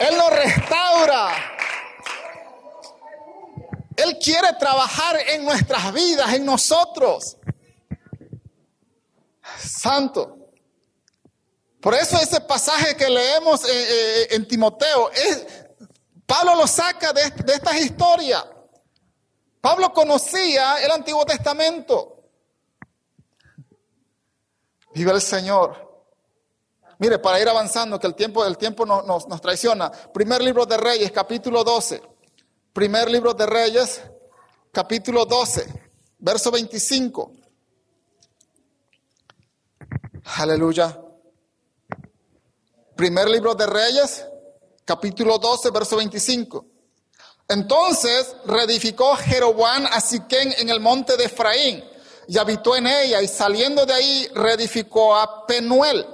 [0.00, 1.55] Él nos restaura.
[3.96, 7.36] Él quiere trabajar en nuestras vidas, en nosotros.
[9.58, 10.36] Santo.
[11.80, 15.46] Por eso ese pasaje que leemos eh, eh, en Timoteo, es,
[16.26, 18.44] Pablo lo saca de, de estas historias.
[19.60, 22.24] Pablo conocía el Antiguo Testamento.
[24.94, 25.86] Vive el Señor.
[26.98, 29.90] Mire, para ir avanzando, que el tiempo, el tiempo nos, nos traiciona.
[29.90, 32.15] Primer libro de Reyes, capítulo 12.
[32.76, 34.02] Primer libro de Reyes,
[34.70, 35.66] capítulo 12,
[36.18, 37.32] verso 25.
[40.36, 41.00] Aleluya.
[42.94, 44.26] Primer libro de Reyes,
[44.84, 46.66] capítulo 12, verso 25.
[47.48, 51.82] Entonces reedificó Jeroboam a Siquén en el monte de Efraín
[52.28, 56.06] y habitó en ella y saliendo de ahí reedificó a Penuel.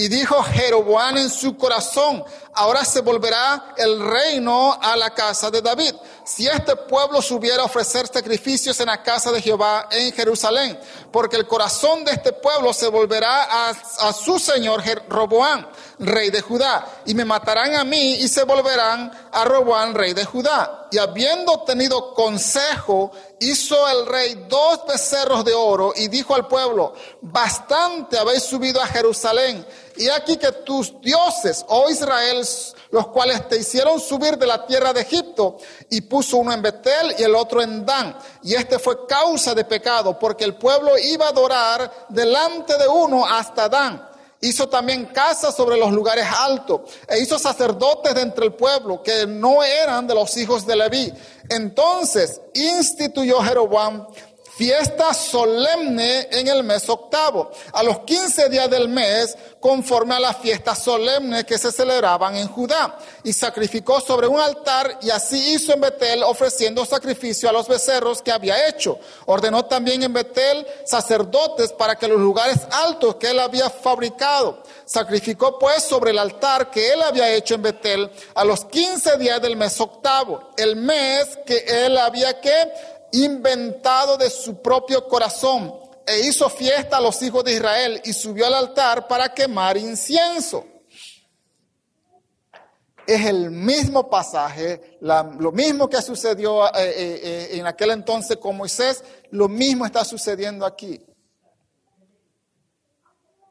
[0.00, 5.60] Y dijo Jeroboam en su corazón, ahora se volverá el reino a la casa de
[5.60, 5.92] David.
[6.24, 10.78] Si este pueblo subiera a ofrecer sacrificios en la casa de Jehová en Jerusalén,
[11.10, 16.86] porque el corazón de este pueblo se volverá a, su señor Roboán, rey de Judá,
[17.06, 20.88] y me matarán a mí y se volverán a Roboán, rey de Judá.
[20.90, 26.94] Y habiendo tenido consejo, hizo el rey dos becerros de oro y dijo al pueblo,
[27.20, 29.66] bastante habéis subido a Jerusalén
[29.98, 32.46] y aquí que tus dioses, oh Israel,
[32.90, 35.58] los cuales te hicieron subir de la tierra de Egipto,
[35.90, 38.16] y puso uno en Betel y el otro en Dan.
[38.44, 43.26] Y este fue causa de pecado, porque el pueblo iba a adorar delante de uno
[43.26, 44.07] hasta Dan.
[44.40, 49.26] Hizo también casas sobre los lugares altos e hizo sacerdotes de entre el pueblo que
[49.26, 51.12] no eran de los hijos de Leví.
[51.48, 54.06] Entonces instituyó Jeroboam
[54.58, 60.38] fiesta solemne en el mes octavo, a los quince días del mes, conforme a las
[60.38, 65.72] fiestas solemnes que se celebraban en Judá, y sacrificó sobre un altar, y así hizo
[65.72, 68.98] en Betel, ofreciendo sacrificio a los becerros que había hecho.
[69.26, 75.56] Ordenó también en Betel sacerdotes para que los lugares altos que él había fabricado, sacrificó
[75.56, 79.56] pues sobre el altar que él había hecho en Betel a los quince días del
[79.56, 85.74] mes octavo, el mes que él había que inventado de su propio corazón
[86.06, 90.64] e hizo fiesta a los hijos de Israel y subió al altar para quemar incienso.
[93.06, 98.56] Es el mismo pasaje, lo mismo que sucedió eh, eh, eh, en aquel entonces con
[98.56, 101.00] Moisés, lo mismo está sucediendo aquí.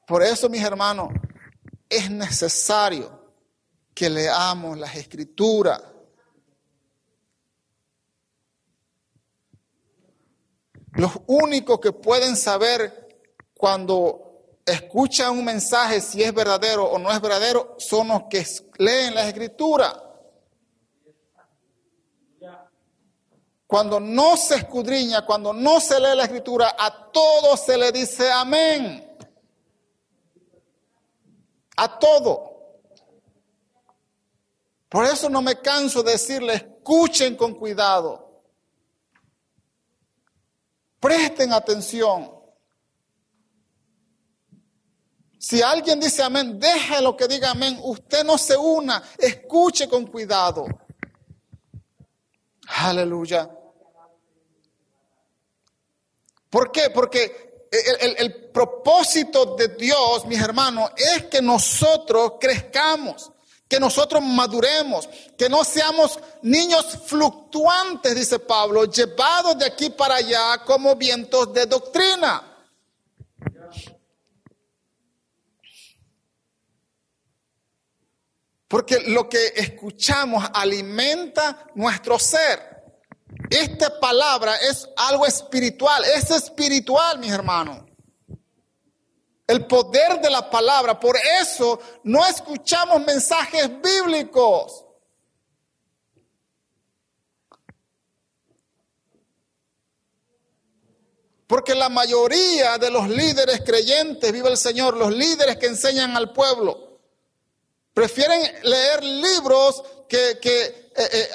[0.06, 1.10] Por eso, mis hermanos,
[1.90, 3.34] es necesario
[3.94, 5.82] que leamos las escrituras
[10.98, 13.08] Los únicos que pueden saber
[13.54, 18.44] cuando escuchan un mensaje, si es verdadero o no es verdadero, son los que
[18.80, 20.04] leen la escritura.
[23.68, 28.32] Cuando no se escudriña, cuando no se lee la escritura, a todo se le dice
[28.32, 29.16] amén.
[31.76, 32.80] A todo.
[34.90, 38.27] Por eso no me canso de decirle, escuchen con cuidado.
[41.00, 42.32] Presten atención.
[45.40, 47.80] Si alguien dice amén, déjelo que diga amén.
[47.84, 50.66] Usted no se una, escuche con cuidado.
[52.68, 53.50] Aleluya.
[56.50, 56.90] ¿Por qué?
[56.90, 57.48] Porque
[58.18, 63.32] el, propósito de Dios, mis hermanos, es que nosotros crezcamos,
[63.68, 70.64] que nosotros maduremos, que no seamos niños fluctuantes, dice Pablo, llevados de aquí para allá
[70.66, 72.44] como vientos de doctrina.
[78.68, 82.76] Porque lo que escuchamos alimenta nuestro ser.
[83.50, 87.87] Esta palabra es algo espiritual, es espiritual, mis hermanos.
[89.48, 94.84] El poder de la palabra, por eso no escuchamos mensajes bíblicos.
[101.48, 106.34] Porque la mayoría de los líderes creyentes, vive el Señor, los líderes que enseñan al
[106.34, 107.00] pueblo,
[107.94, 111.30] prefieren leer libros que, que eh, eh,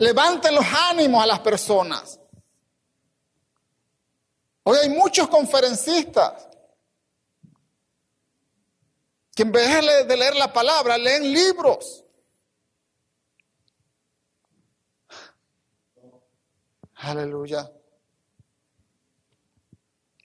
[0.00, 2.20] levanten los ánimos a las personas.
[4.64, 6.48] Hoy hay muchos conferencistas
[9.34, 12.04] que en vez de leer la palabra, leen libros.
[16.94, 17.70] Aleluya.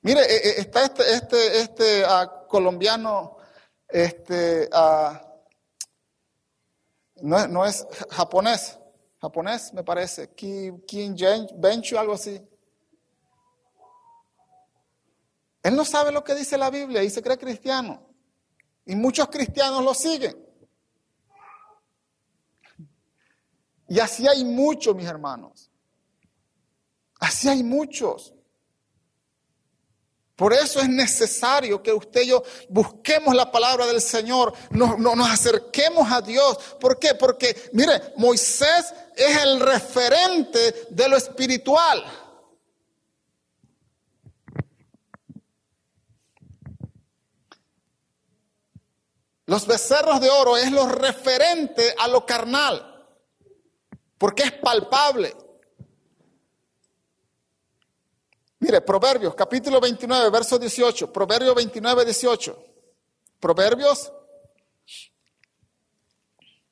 [0.01, 3.37] Mire, eh, está este, este, este ah, colombiano,
[3.87, 5.21] este, ah,
[7.21, 8.79] no, no, es japonés,
[9.19, 11.15] japonés me parece, Kim, Kim
[11.55, 12.41] Benchu, algo así.
[15.61, 18.08] Él no sabe lo que dice la Biblia y se cree cristiano.
[18.89, 20.35] Y muchos cristianos lo siguen.
[23.87, 25.69] Y así hay muchos, mis hermanos.
[27.19, 28.33] Así hay muchos.
[30.35, 35.29] Por eso es necesario que usted y yo busquemos la palabra del Señor, nos, nos,
[35.29, 36.57] acerquemos a Dios.
[36.79, 37.13] ¿Por qué?
[37.13, 42.03] Porque, mire, Moisés es el referente de lo espiritual.
[49.49, 53.03] Los becerros de oro es lo referente a lo carnal,
[54.15, 55.35] porque es palpable.
[58.59, 61.11] Mire, Proverbios, capítulo 29, verso 18.
[61.11, 62.63] Proverbios 29, 18.
[63.39, 64.13] Proverbios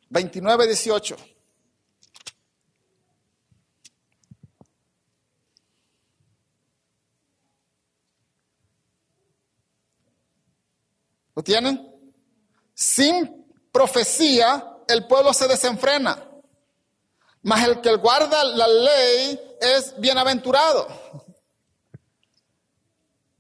[0.10, 1.18] 29, 18.
[11.34, 11.87] ¿Lo tienen?
[12.80, 16.24] Sin profecía el pueblo se desenfrena,
[17.42, 20.88] mas el que guarda la ley es bienaventurado.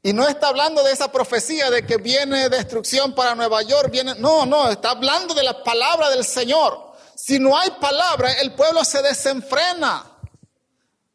[0.01, 4.15] Y no está hablando de esa profecía de que viene destrucción para Nueva York, viene,
[4.15, 6.93] no, no, está hablando de la palabra del Señor.
[7.15, 10.16] Si no hay palabra, el pueblo se desenfrena.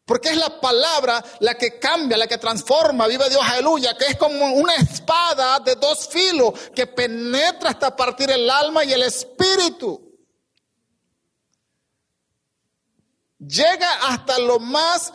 [0.04, 4.16] Porque es la palabra la que cambia, la que transforma, vive Dios, aleluya, que es
[4.16, 10.12] como una espada de dos filos que penetra hasta partir el alma y el espíritu.
[13.38, 15.12] Llega hasta lo más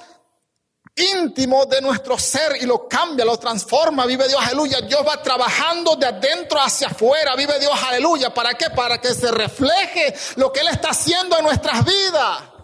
[0.96, 4.82] íntimo de nuestro ser y lo cambia, lo transforma, vive Dios, aleluya.
[4.82, 8.34] Dios va trabajando de adentro hacia afuera, vive Dios, aleluya.
[8.34, 8.70] ¿Para qué?
[8.70, 12.57] Para que se refleje lo que Él está haciendo en nuestras vidas.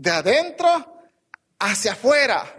[0.00, 1.02] De adentro
[1.58, 2.56] hacia afuera.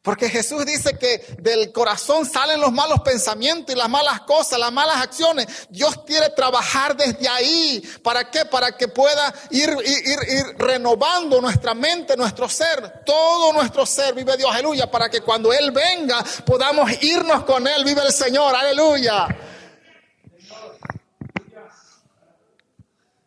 [0.00, 4.72] Porque Jesús dice que del corazón salen los malos pensamientos y las malas cosas, las
[4.72, 5.46] malas acciones.
[5.68, 7.82] Dios quiere trabajar desde ahí.
[8.02, 8.46] ¿Para qué?
[8.46, 13.04] Para que pueda ir, ir, ir, renovando nuestra mente, nuestro ser.
[13.04, 14.90] Todo nuestro ser, vive Dios, aleluya.
[14.90, 19.28] Para que cuando Él venga podamos irnos con Él, vive el Señor, aleluya.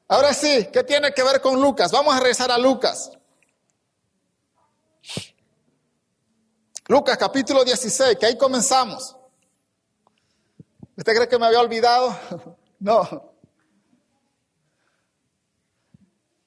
[0.08, 1.92] Ahora sí, ¿qué tiene que ver con Lucas?
[1.92, 3.12] Vamos a regresar a Lucas.
[6.88, 9.16] Lucas capítulo 16, que ahí comenzamos.
[10.96, 12.16] ¿Usted cree que me había olvidado?
[12.80, 13.34] no.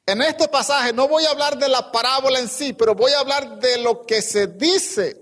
[0.06, 3.20] En este pasaje no voy a hablar de la parábola en sí, pero voy a
[3.20, 5.20] hablar de lo que se dice.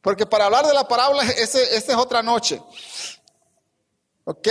[0.00, 2.62] Porque para hablar de la parábola, esa es otra noche.
[4.24, 4.48] ¿Ok?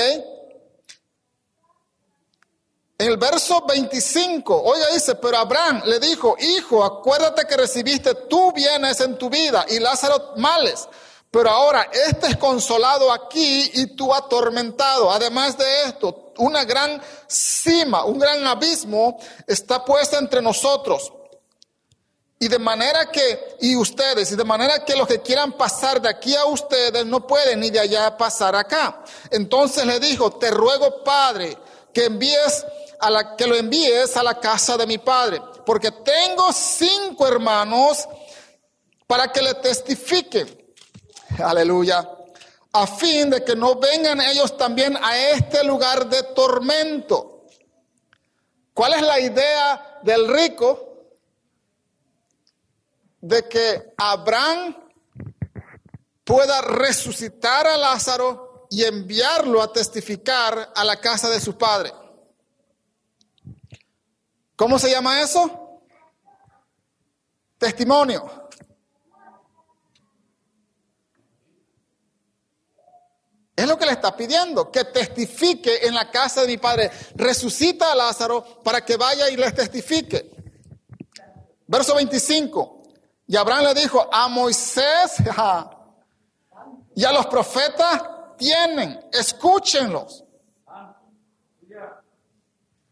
[3.01, 8.51] En el verso 25, oiga, dice, pero Abraham le dijo, hijo, acuérdate que recibiste tú
[8.51, 10.87] bienes en tu vida y Lázaro males.
[11.31, 15.09] Pero ahora este es consolado aquí y tú atormentado.
[15.09, 21.11] Además de esto, una gran cima, un gran abismo está puesta entre nosotros.
[22.37, 26.09] Y de manera que, y ustedes, y de manera que los que quieran pasar de
[26.09, 29.03] aquí a ustedes no pueden ni de allá pasar acá.
[29.31, 31.57] Entonces le dijo, te ruego, Padre,
[31.91, 32.63] que envíes
[33.01, 38.07] a la, que lo envíes a la casa de mi padre, porque tengo cinco hermanos
[39.07, 40.73] para que le testifiquen.
[41.43, 42.07] Aleluya.
[42.73, 47.47] A fin de que no vengan ellos también a este lugar de tormento.
[48.73, 51.09] ¿Cuál es la idea del rico?
[53.19, 54.77] De que Abraham
[56.23, 61.91] pueda resucitar a Lázaro y enviarlo a testificar a la casa de su padre.
[64.61, 65.81] ¿Cómo se llama eso?
[67.57, 68.51] Testimonio.
[73.55, 76.91] Es lo que le está pidiendo, que testifique en la casa de mi padre.
[77.15, 80.29] Resucita a Lázaro para que vaya y les testifique.
[81.65, 82.83] Verso 25.
[83.25, 85.15] Y Abraham le dijo, a Moisés
[86.95, 88.03] y a los profetas
[88.37, 90.23] tienen, escúchenlos.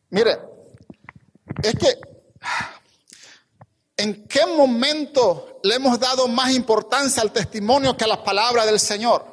[0.09, 0.49] Mire,
[1.63, 1.99] es que,
[3.97, 8.79] ¿en qué momento le hemos dado más importancia al testimonio que a la palabra del
[8.79, 9.28] Señor?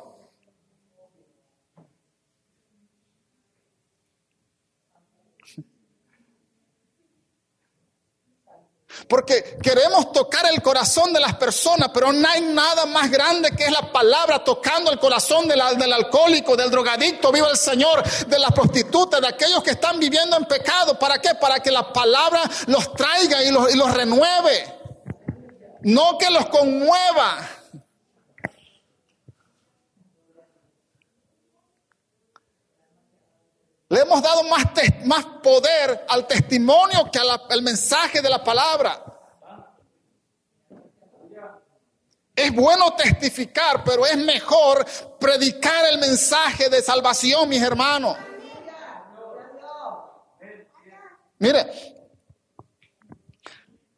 [9.09, 13.65] Porque queremos tocar el corazón de las personas, pero no hay nada más grande que
[13.65, 18.51] es la palabra tocando el corazón del, alcohólico, del drogadicto, viva el Señor, de la
[18.51, 20.99] prostituta, de aquellos que están viviendo en pecado.
[20.99, 21.35] ¿Para qué?
[21.41, 24.75] Para que la palabra los traiga y los, y los renueve.
[25.83, 27.56] No que los conmueva.
[33.89, 34.65] Le hemos dado más,
[35.05, 39.05] más poder al testimonio que al mensaje de la palabra.
[42.35, 44.85] Es bueno testificar, pero es mejor
[45.19, 48.17] predicar el mensaje de salvación, mis hermanos.
[51.39, 51.67] Mire,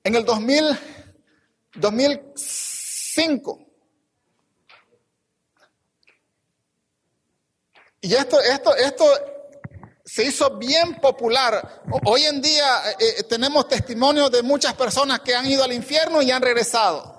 [0.05, 0.78] en el 2000,
[1.74, 3.66] 2005,
[8.01, 9.38] y esto, esto, esto
[10.09, 11.82] se hizo bien popular.
[12.06, 16.22] Hoy en día eh, eh, tenemos testimonios de muchas personas que han ido al infierno
[16.22, 17.18] y han regresado.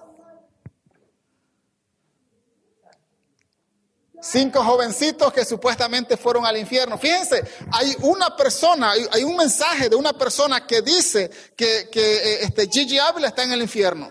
[4.21, 6.97] Cinco jovencitos que supuestamente fueron al infierno.
[6.97, 12.39] Fíjense, hay una persona, hay, un mensaje de una persona que dice que, que eh,
[12.41, 14.09] este Gigi Ávila está en el infierno.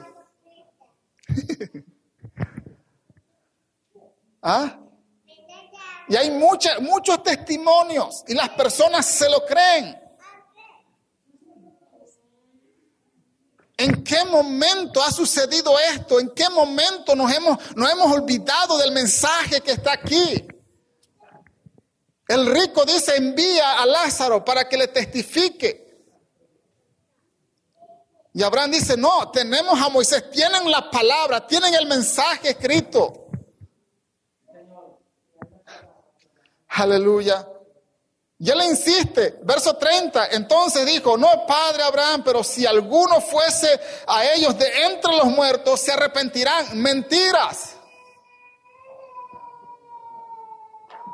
[4.43, 4.88] ¿Ah?
[6.09, 9.99] Y hay muchos testimonios y las personas se lo creen.
[13.77, 16.19] ¿En qué momento ha sucedido esto?
[16.19, 20.49] ¿En qué momento nos hemos, nos hemos olvidado del mensaje que está aquí?
[22.27, 25.87] El rico dice, envía a Lázaro para que le testifique.
[28.35, 33.28] Y Abraham dice, no, tenemos a Moisés, tienen la palabra, tienen el mensaje escrito.
[36.69, 37.47] Aleluya.
[38.41, 44.27] Y él insiste, verso 30, entonces dijo, no Padre Abraham, pero si alguno fuese a
[44.27, 46.81] ellos de entre los muertos, se arrepentirán.
[46.81, 47.75] Mentiras.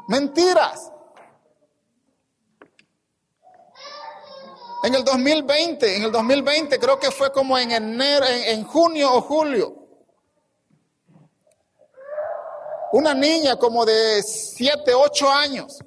[0.07, 0.91] Mentiras.
[4.83, 9.15] En el 2020, en el 2020 creo que fue como en enero, en, en junio
[9.15, 9.84] o julio,
[12.95, 15.79] una niña como de 7, 8 años.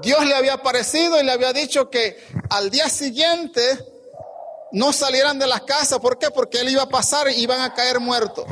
[0.00, 2.16] Dios le había aparecido y le había dicho que
[2.48, 3.60] al día siguiente
[4.72, 5.98] no salieran de las casas.
[5.98, 6.30] ¿Por qué?
[6.30, 8.46] Porque él iba a pasar y iban a caer muertos.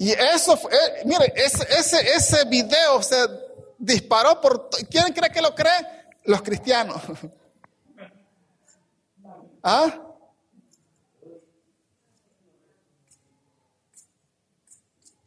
[0.00, 3.16] Y eso, fue, eh, mire, ese, ese, ese video se
[3.78, 4.68] disparó por...
[4.90, 6.08] ¿Quién cree que lo cree?
[6.24, 7.00] Los cristianos.
[9.62, 10.00] ¿Ah?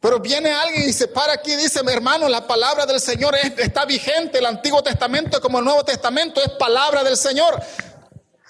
[0.00, 3.34] Pero viene alguien y se para aquí y dice, mi hermano, la palabra del Señor
[3.34, 7.60] está vigente, el Antiguo Testamento como el Nuevo Testamento es palabra del Señor.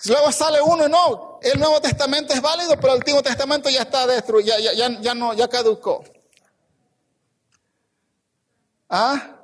[0.05, 3.83] Luego sale uno y no, el Nuevo Testamento es válido, pero el Antiguo Testamento ya
[3.83, 6.05] está destruido, ya, ya, ya, no, ya caducó.
[8.91, 9.37] ¿Ah?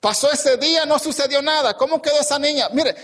[0.00, 1.76] Pasó ese día, no sucedió nada.
[1.78, 2.68] ¿Cómo quedó esa niña?
[2.72, 2.94] Mire,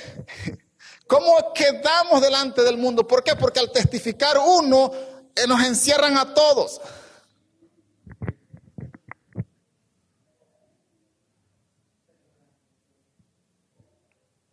[1.07, 3.07] ¿cómo quedamos delante del mundo?
[3.07, 3.35] ¿Por qué?
[3.37, 4.93] Porque al testificar uno,
[5.47, 6.81] nos encierran a todos.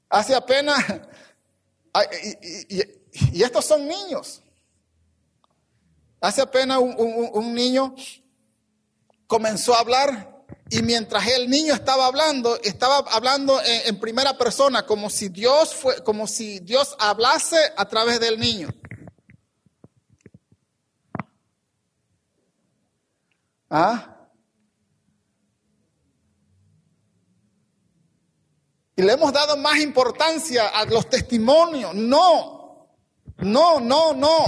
[0.09, 0.83] Hace apenas,
[3.31, 4.41] y, estos son niños.
[6.21, 7.93] Hace apenas un, niño
[9.27, 14.85] comenzó a hablar y mientras el niño estaba hablando, estaba hablando en, en, primera persona,
[14.85, 18.69] como si Dios fue, como si Dios hablase a través del niño.
[23.69, 24.13] ¿Ah?
[28.95, 31.93] Y le hemos dado más importancia a los testimonios.
[31.93, 32.89] No,
[33.37, 34.45] no, no, no.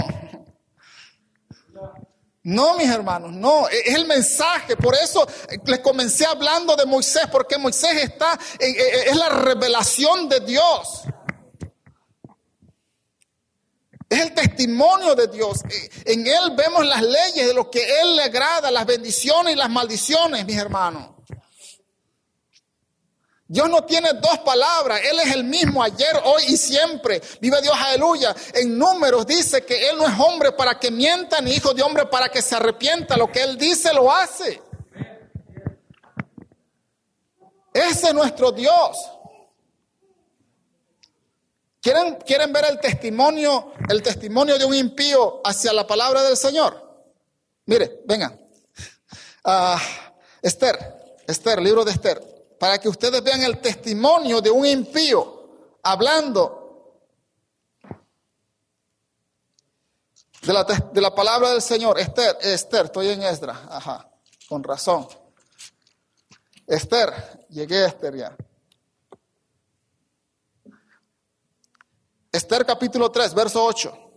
[2.42, 4.74] No, mis hermanos, no, es el mensaje.
[4.76, 5.26] Por eso
[5.66, 11.02] les comencé hablando de Moisés, porque Moisés está, es la revelación de Dios.
[14.10, 15.60] Es el testimonio de Dios.
[16.04, 19.70] En Él vemos las leyes de lo que Él le agrada, las bendiciones y las
[19.70, 21.10] maldiciones, mis hermanos.
[23.46, 27.22] Dios no tiene dos palabras, Él es el mismo ayer, hoy y siempre.
[27.40, 28.34] Vive Dios, aleluya.
[28.54, 32.06] En números dice que Él no es hombre para que mienta, ni hijo de hombre
[32.06, 33.16] para que se arrepienta.
[33.16, 34.60] Lo que Él dice lo hace.
[37.72, 38.96] Ese es nuestro Dios.
[41.80, 47.06] ¿Quieren, ¿Quieren ver el testimonio, el testimonio de un impío hacia la palabra del Señor?
[47.64, 48.38] Mire, vengan.
[49.44, 49.80] Ah,
[50.42, 50.76] Esther,
[51.26, 52.20] Esther, libro de Esther,
[52.58, 56.60] para que ustedes vean el testimonio de un impío hablando
[60.42, 61.98] de la, de la palabra del Señor.
[61.98, 64.10] Esther, Esther, estoy en Esdra, ajá,
[64.48, 65.08] con razón.
[66.66, 68.36] Esther, llegué a Esther ya.
[72.50, 74.10] Esther capítulo 3, verso 8.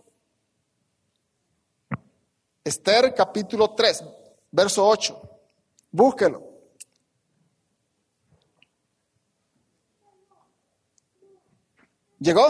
[2.64, 4.04] Esther capítulo 3,
[4.50, 5.20] verso 8.
[5.92, 6.42] Búsquelo.
[12.18, 12.44] ¿Llegó?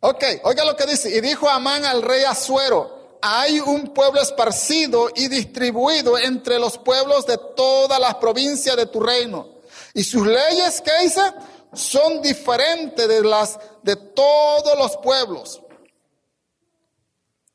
[0.00, 1.16] Ok, oiga lo que dice.
[1.16, 7.24] Y dijo Amán al rey Azuero, hay un pueblo esparcido y distribuido entre los pueblos
[7.24, 9.48] de todas las provincias de tu reino.
[9.94, 11.22] Y sus leyes, ¿qué dice?
[11.72, 15.62] Son diferentes de las de todos los pueblos.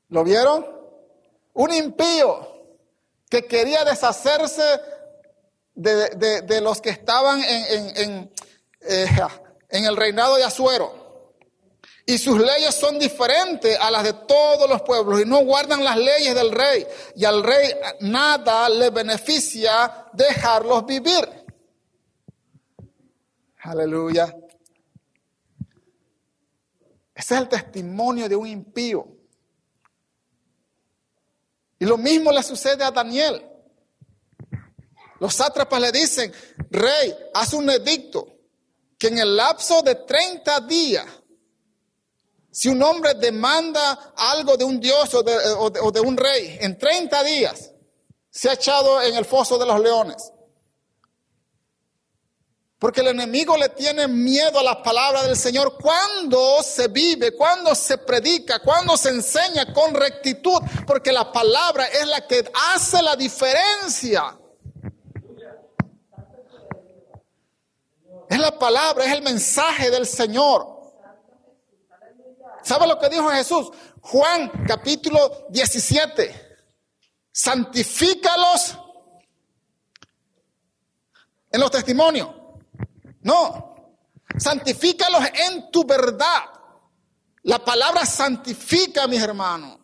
[0.09, 0.65] ¿Lo vieron?
[1.53, 2.47] Un impío
[3.29, 4.63] que quería deshacerse
[5.73, 8.33] de, los que estaban en, en,
[8.81, 9.07] eh,
[9.69, 11.03] en el reinado de Azuero.
[12.05, 15.97] Y sus leyes son diferentes a las de todos los pueblos y no guardan las
[15.97, 16.85] leyes del rey.
[17.15, 21.42] Y al rey nada le beneficia dejarlos vivir.
[23.63, 24.35] Aleluya.
[27.15, 29.07] Ese es el testimonio de un impío.
[31.79, 33.49] Y lo mismo le sucede a Daniel.
[35.19, 36.33] Los sátrapas le dicen,
[36.69, 38.27] rey, haz un edicto
[38.97, 41.05] que en el lapso de 30 días,
[42.51, 46.77] si un hombre demanda algo de un dios o de, o de un rey, en
[46.77, 47.71] 30 días,
[48.29, 50.33] se ha echado en el foso de los leones.
[52.83, 57.73] Porque el enemigo le tiene miedo a la palabra del Señor cuando se vive, cuando
[57.75, 60.61] se predica, cuando se enseña con rectitud.
[60.85, 64.37] Porque la palabra es la que hace la diferencia.
[68.29, 70.67] Es la palabra, es el mensaje del Señor.
[72.63, 73.71] ¿Sabe lo que dijo Jesús?
[74.01, 76.57] Juan capítulo 17.
[77.31, 78.77] Santifícalos
[81.49, 82.42] en los testimonios.
[83.23, 83.97] No,
[84.37, 86.43] santifícalos en tu verdad.
[87.43, 89.79] La palabra santifica, mis hermanos.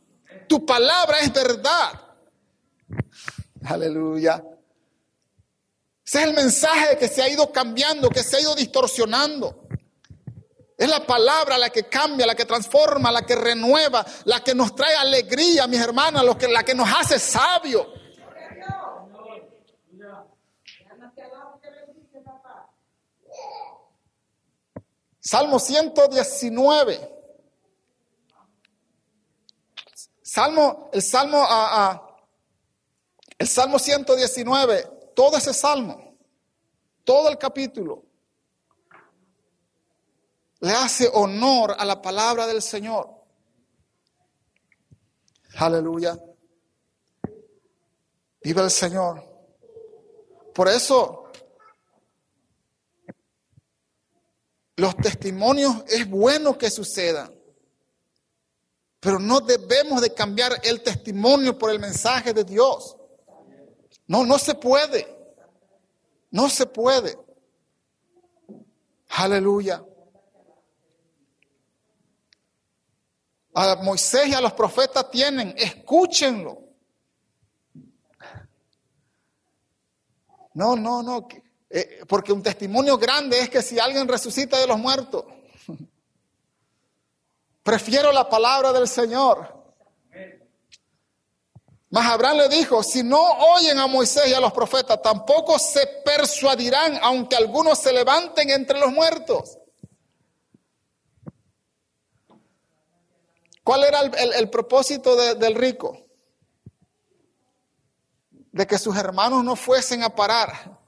[0.47, 2.01] Tu palabra es verdad.
[3.65, 4.43] Aleluya.
[6.05, 9.67] Ese es el mensaje que se ha ido cambiando, que se ha ido distorsionando.
[10.77, 14.73] Es la palabra la que cambia, la que transforma, la que renueva, la que nos
[14.73, 17.85] trae alegría, mis hermanos, la que nos hace sabios.
[25.29, 27.15] Salmo 119.
[30.23, 32.17] Salmo, el Salmo a,
[33.37, 36.17] El Salmo 119, todo ese salmo,
[37.03, 38.05] todo el capítulo,
[40.61, 43.07] le hace honor a la palabra del Señor.
[45.57, 46.17] Aleluya.
[48.41, 49.23] Viva el Señor.
[50.55, 51.18] Por eso
[54.79, 57.33] los testimonios es bueno que sucedan.
[58.99, 62.97] Pero no debemos de cambiar el testimonio por el mensaje de Dios.
[64.07, 65.07] No, no se puede.
[66.31, 67.17] No se puede.
[69.09, 69.83] Aleluya.
[73.53, 76.63] A Moisés y a los profetas tienen, escúchenlo.
[80.53, 81.27] No, no, no.
[81.69, 85.23] Eh, porque un testimonio grande es que si alguien resucita de los muertos,
[87.63, 89.59] prefiero la palabra del Señor.
[91.91, 95.87] Mas Abraham le dijo, si no oyen a Moisés y a los profetas, tampoco se
[96.05, 99.57] persuadirán, aunque algunos se levanten entre los muertos.
[103.63, 106.05] ¿Cuál era el, propósito del rico?
[108.51, 110.78] De que sus hermanos no fuesen a parar.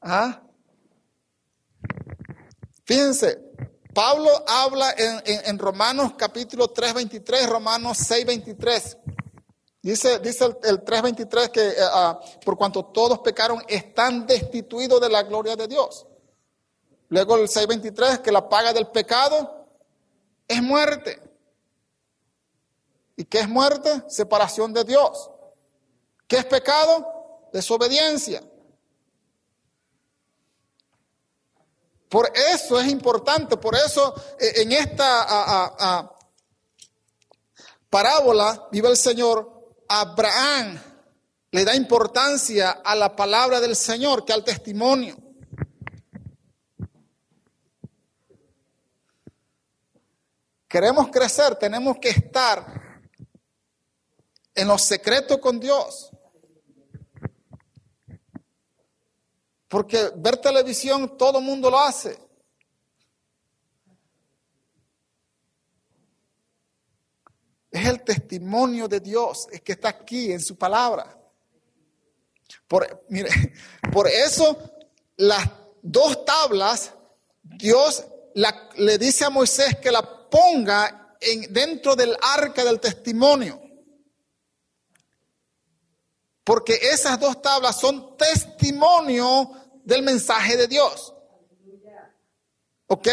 [0.00, 0.42] ¿Ah?
[2.84, 3.38] Fíjense,
[3.94, 8.96] Pablo habla en, Romanos capítulo 3, 23, Romanos 6, 23.
[9.82, 15.22] Dice, dice el, 3.23 que eh, ah, por cuanto todos pecaron están destituidos de la
[15.22, 16.06] gloria de Dios.
[17.08, 19.66] Luego el 6.23 que la paga del pecado
[20.46, 21.20] es muerte.
[23.16, 24.04] ¿Y qué es muerte?
[24.08, 25.30] Separación de Dios.
[26.26, 27.48] ¿Qué es pecado?
[27.52, 28.42] Desobediencia.
[32.08, 36.10] Por eso es importante, por eso eh, en esta
[37.90, 40.78] parábola, vive el Señor, Abraham
[41.50, 45.16] le da importancia a la palabra del Señor que al testimonio.
[50.68, 53.00] Queremos crecer, tenemos que estar
[54.54, 56.10] en los secretos con Dios.
[59.68, 62.18] Porque ver televisión todo mundo lo hace.
[67.70, 71.14] Es el testimonio de Dios es que está aquí en su palabra.
[72.66, 73.30] Por, mire,
[73.92, 74.58] por eso
[75.16, 75.50] las
[75.82, 76.92] dos tablas,
[77.42, 78.04] Dios
[78.76, 83.60] le dice a Moisés que la ponga en, dentro del arca del testimonio.
[86.42, 89.52] Porque esas dos tablas son testimonio
[89.88, 91.14] del mensaje de Dios.
[92.88, 93.08] ¿Ok?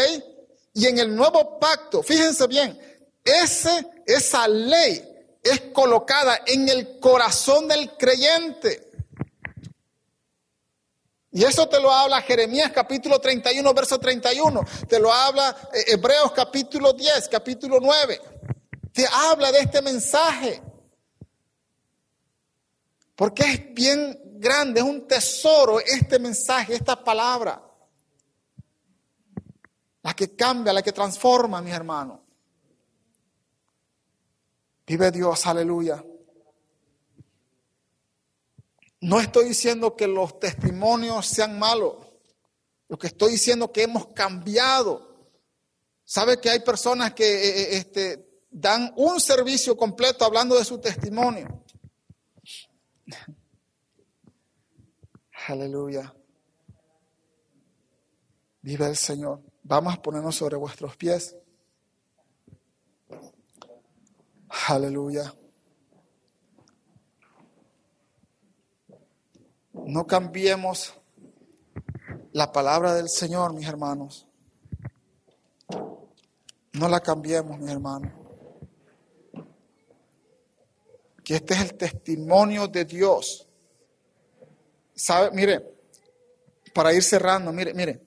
[0.74, 2.78] Y en el nuevo pacto, fíjense bien,
[3.24, 5.02] ese esa ley
[5.42, 8.90] es colocada en el corazón del creyente.
[11.32, 14.60] Y eso te lo habla Jeremías capítulo 31, verso 31.
[14.86, 18.20] Te lo habla eh, Hebreos capítulo 10, capítulo 9.
[18.92, 20.62] Te habla de este mensaje.
[23.14, 27.62] Porque es bien grande, es un tesoro este mensaje, esta palabra.
[30.02, 32.20] La que cambia, la que transforma, mis hermanos.
[34.86, 36.04] Vive Dios, aleluya.
[39.00, 41.94] No estoy diciendo que los testimonios sean malos.
[42.88, 45.30] Lo que estoy diciendo es que hemos cambiado.
[46.04, 50.78] ¿Sabe que hay personas que eh, eh, este, dan un servicio completo hablando de su
[50.78, 51.64] testimonio?
[55.48, 56.12] Aleluya.
[58.62, 59.42] Vive el Señor.
[59.62, 61.36] Vamos a ponernos sobre vuestros pies.
[64.68, 65.32] Aleluya.
[69.72, 70.94] No cambiemos
[72.32, 74.26] la palabra del Señor, mis hermanos.
[76.72, 78.12] No la cambiemos, mis hermanos.
[81.22, 83.46] Que este es el testimonio de Dios.
[84.96, 85.30] ¿Sabe?
[85.32, 85.62] Mire,
[86.72, 88.00] para ir cerrando, mire, mire.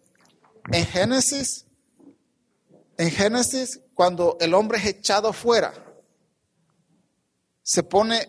[0.72, 1.66] En Génesis,
[2.98, 5.74] en Génesis, cuando el hombre es echado fuera,
[7.62, 8.28] se pone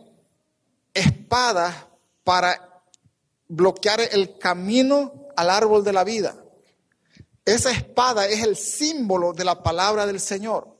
[0.92, 1.88] espada
[2.22, 2.82] para
[3.48, 6.36] bloquear el camino al árbol de la vida.
[7.44, 10.76] Esa espada es el símbolo de la palabra del Señor.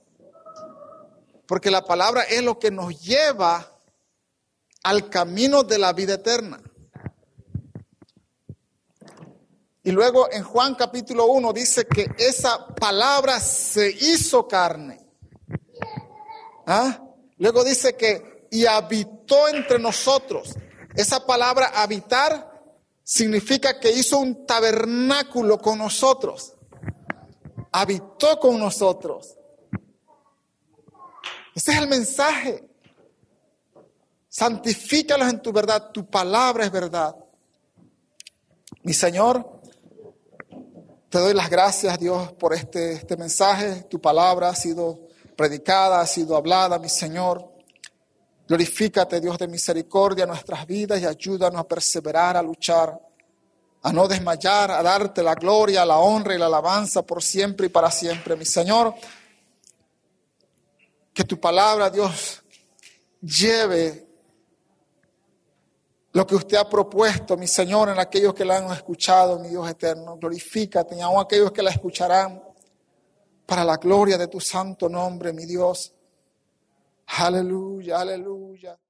[1.47, 3.81] Porque la palabra es lo que nos lleva
[4.83, 6.61] al camino de la vida eterna.
[9.83, 15.01] Y luego en Juan capítulo 1 dice que esa palabra se hizo carne.
[16.67, 17.03] ¿Ah?
[17.39, 20.55] Luego dice que y habitó entre nosotros.
[20.95, 22.51] Esa palabra habitar
[23.03, 26.55] significa que hizo un tabernáculo con nosotros.
[27.73, 29.37] Habitó con nosotros.
[31.55, 32.69] Ese es el mensaje.
[34.29, 35.91] Santifícalos en tu verdad.
[35.93, 37.17] Tu palabra es verdad.
[38.83, 39.60] Mi Señor,
[41.11, 43.83] te doy las gracias, Dios, por este, este mensaje.
[43.91, 47.53] Tu palabra ha sido predicada, ha sido hablada, mi Señor.
[48.47, 52.97] Glorifícate, Dios de misericordia, nuestras vidas y ayúdanos a perseverar, a luchar,
[53.83, 57.71] a no desmayar, a darte la gloria, la honra y la alabanza por siempre y
[57.71, 58.95] para siempre, mi Señor.
[61.13, 62.41] Que tu palabra, Dios,
[63.21, 64.10] lleve
[66.13, 69.69] lo que usted ha propuesto, mi Señor, en aquellos que la han escuchado, mi Dios
[69.69, 70.17] eterno.
[70.17, 72.43] Glorifícate, y aún aquellos que la escucharán,
[73.47, 75.93] para la gloria de tu santo nombre, mi Dios.
[77.07, 78.81] Aleluya, aleluya.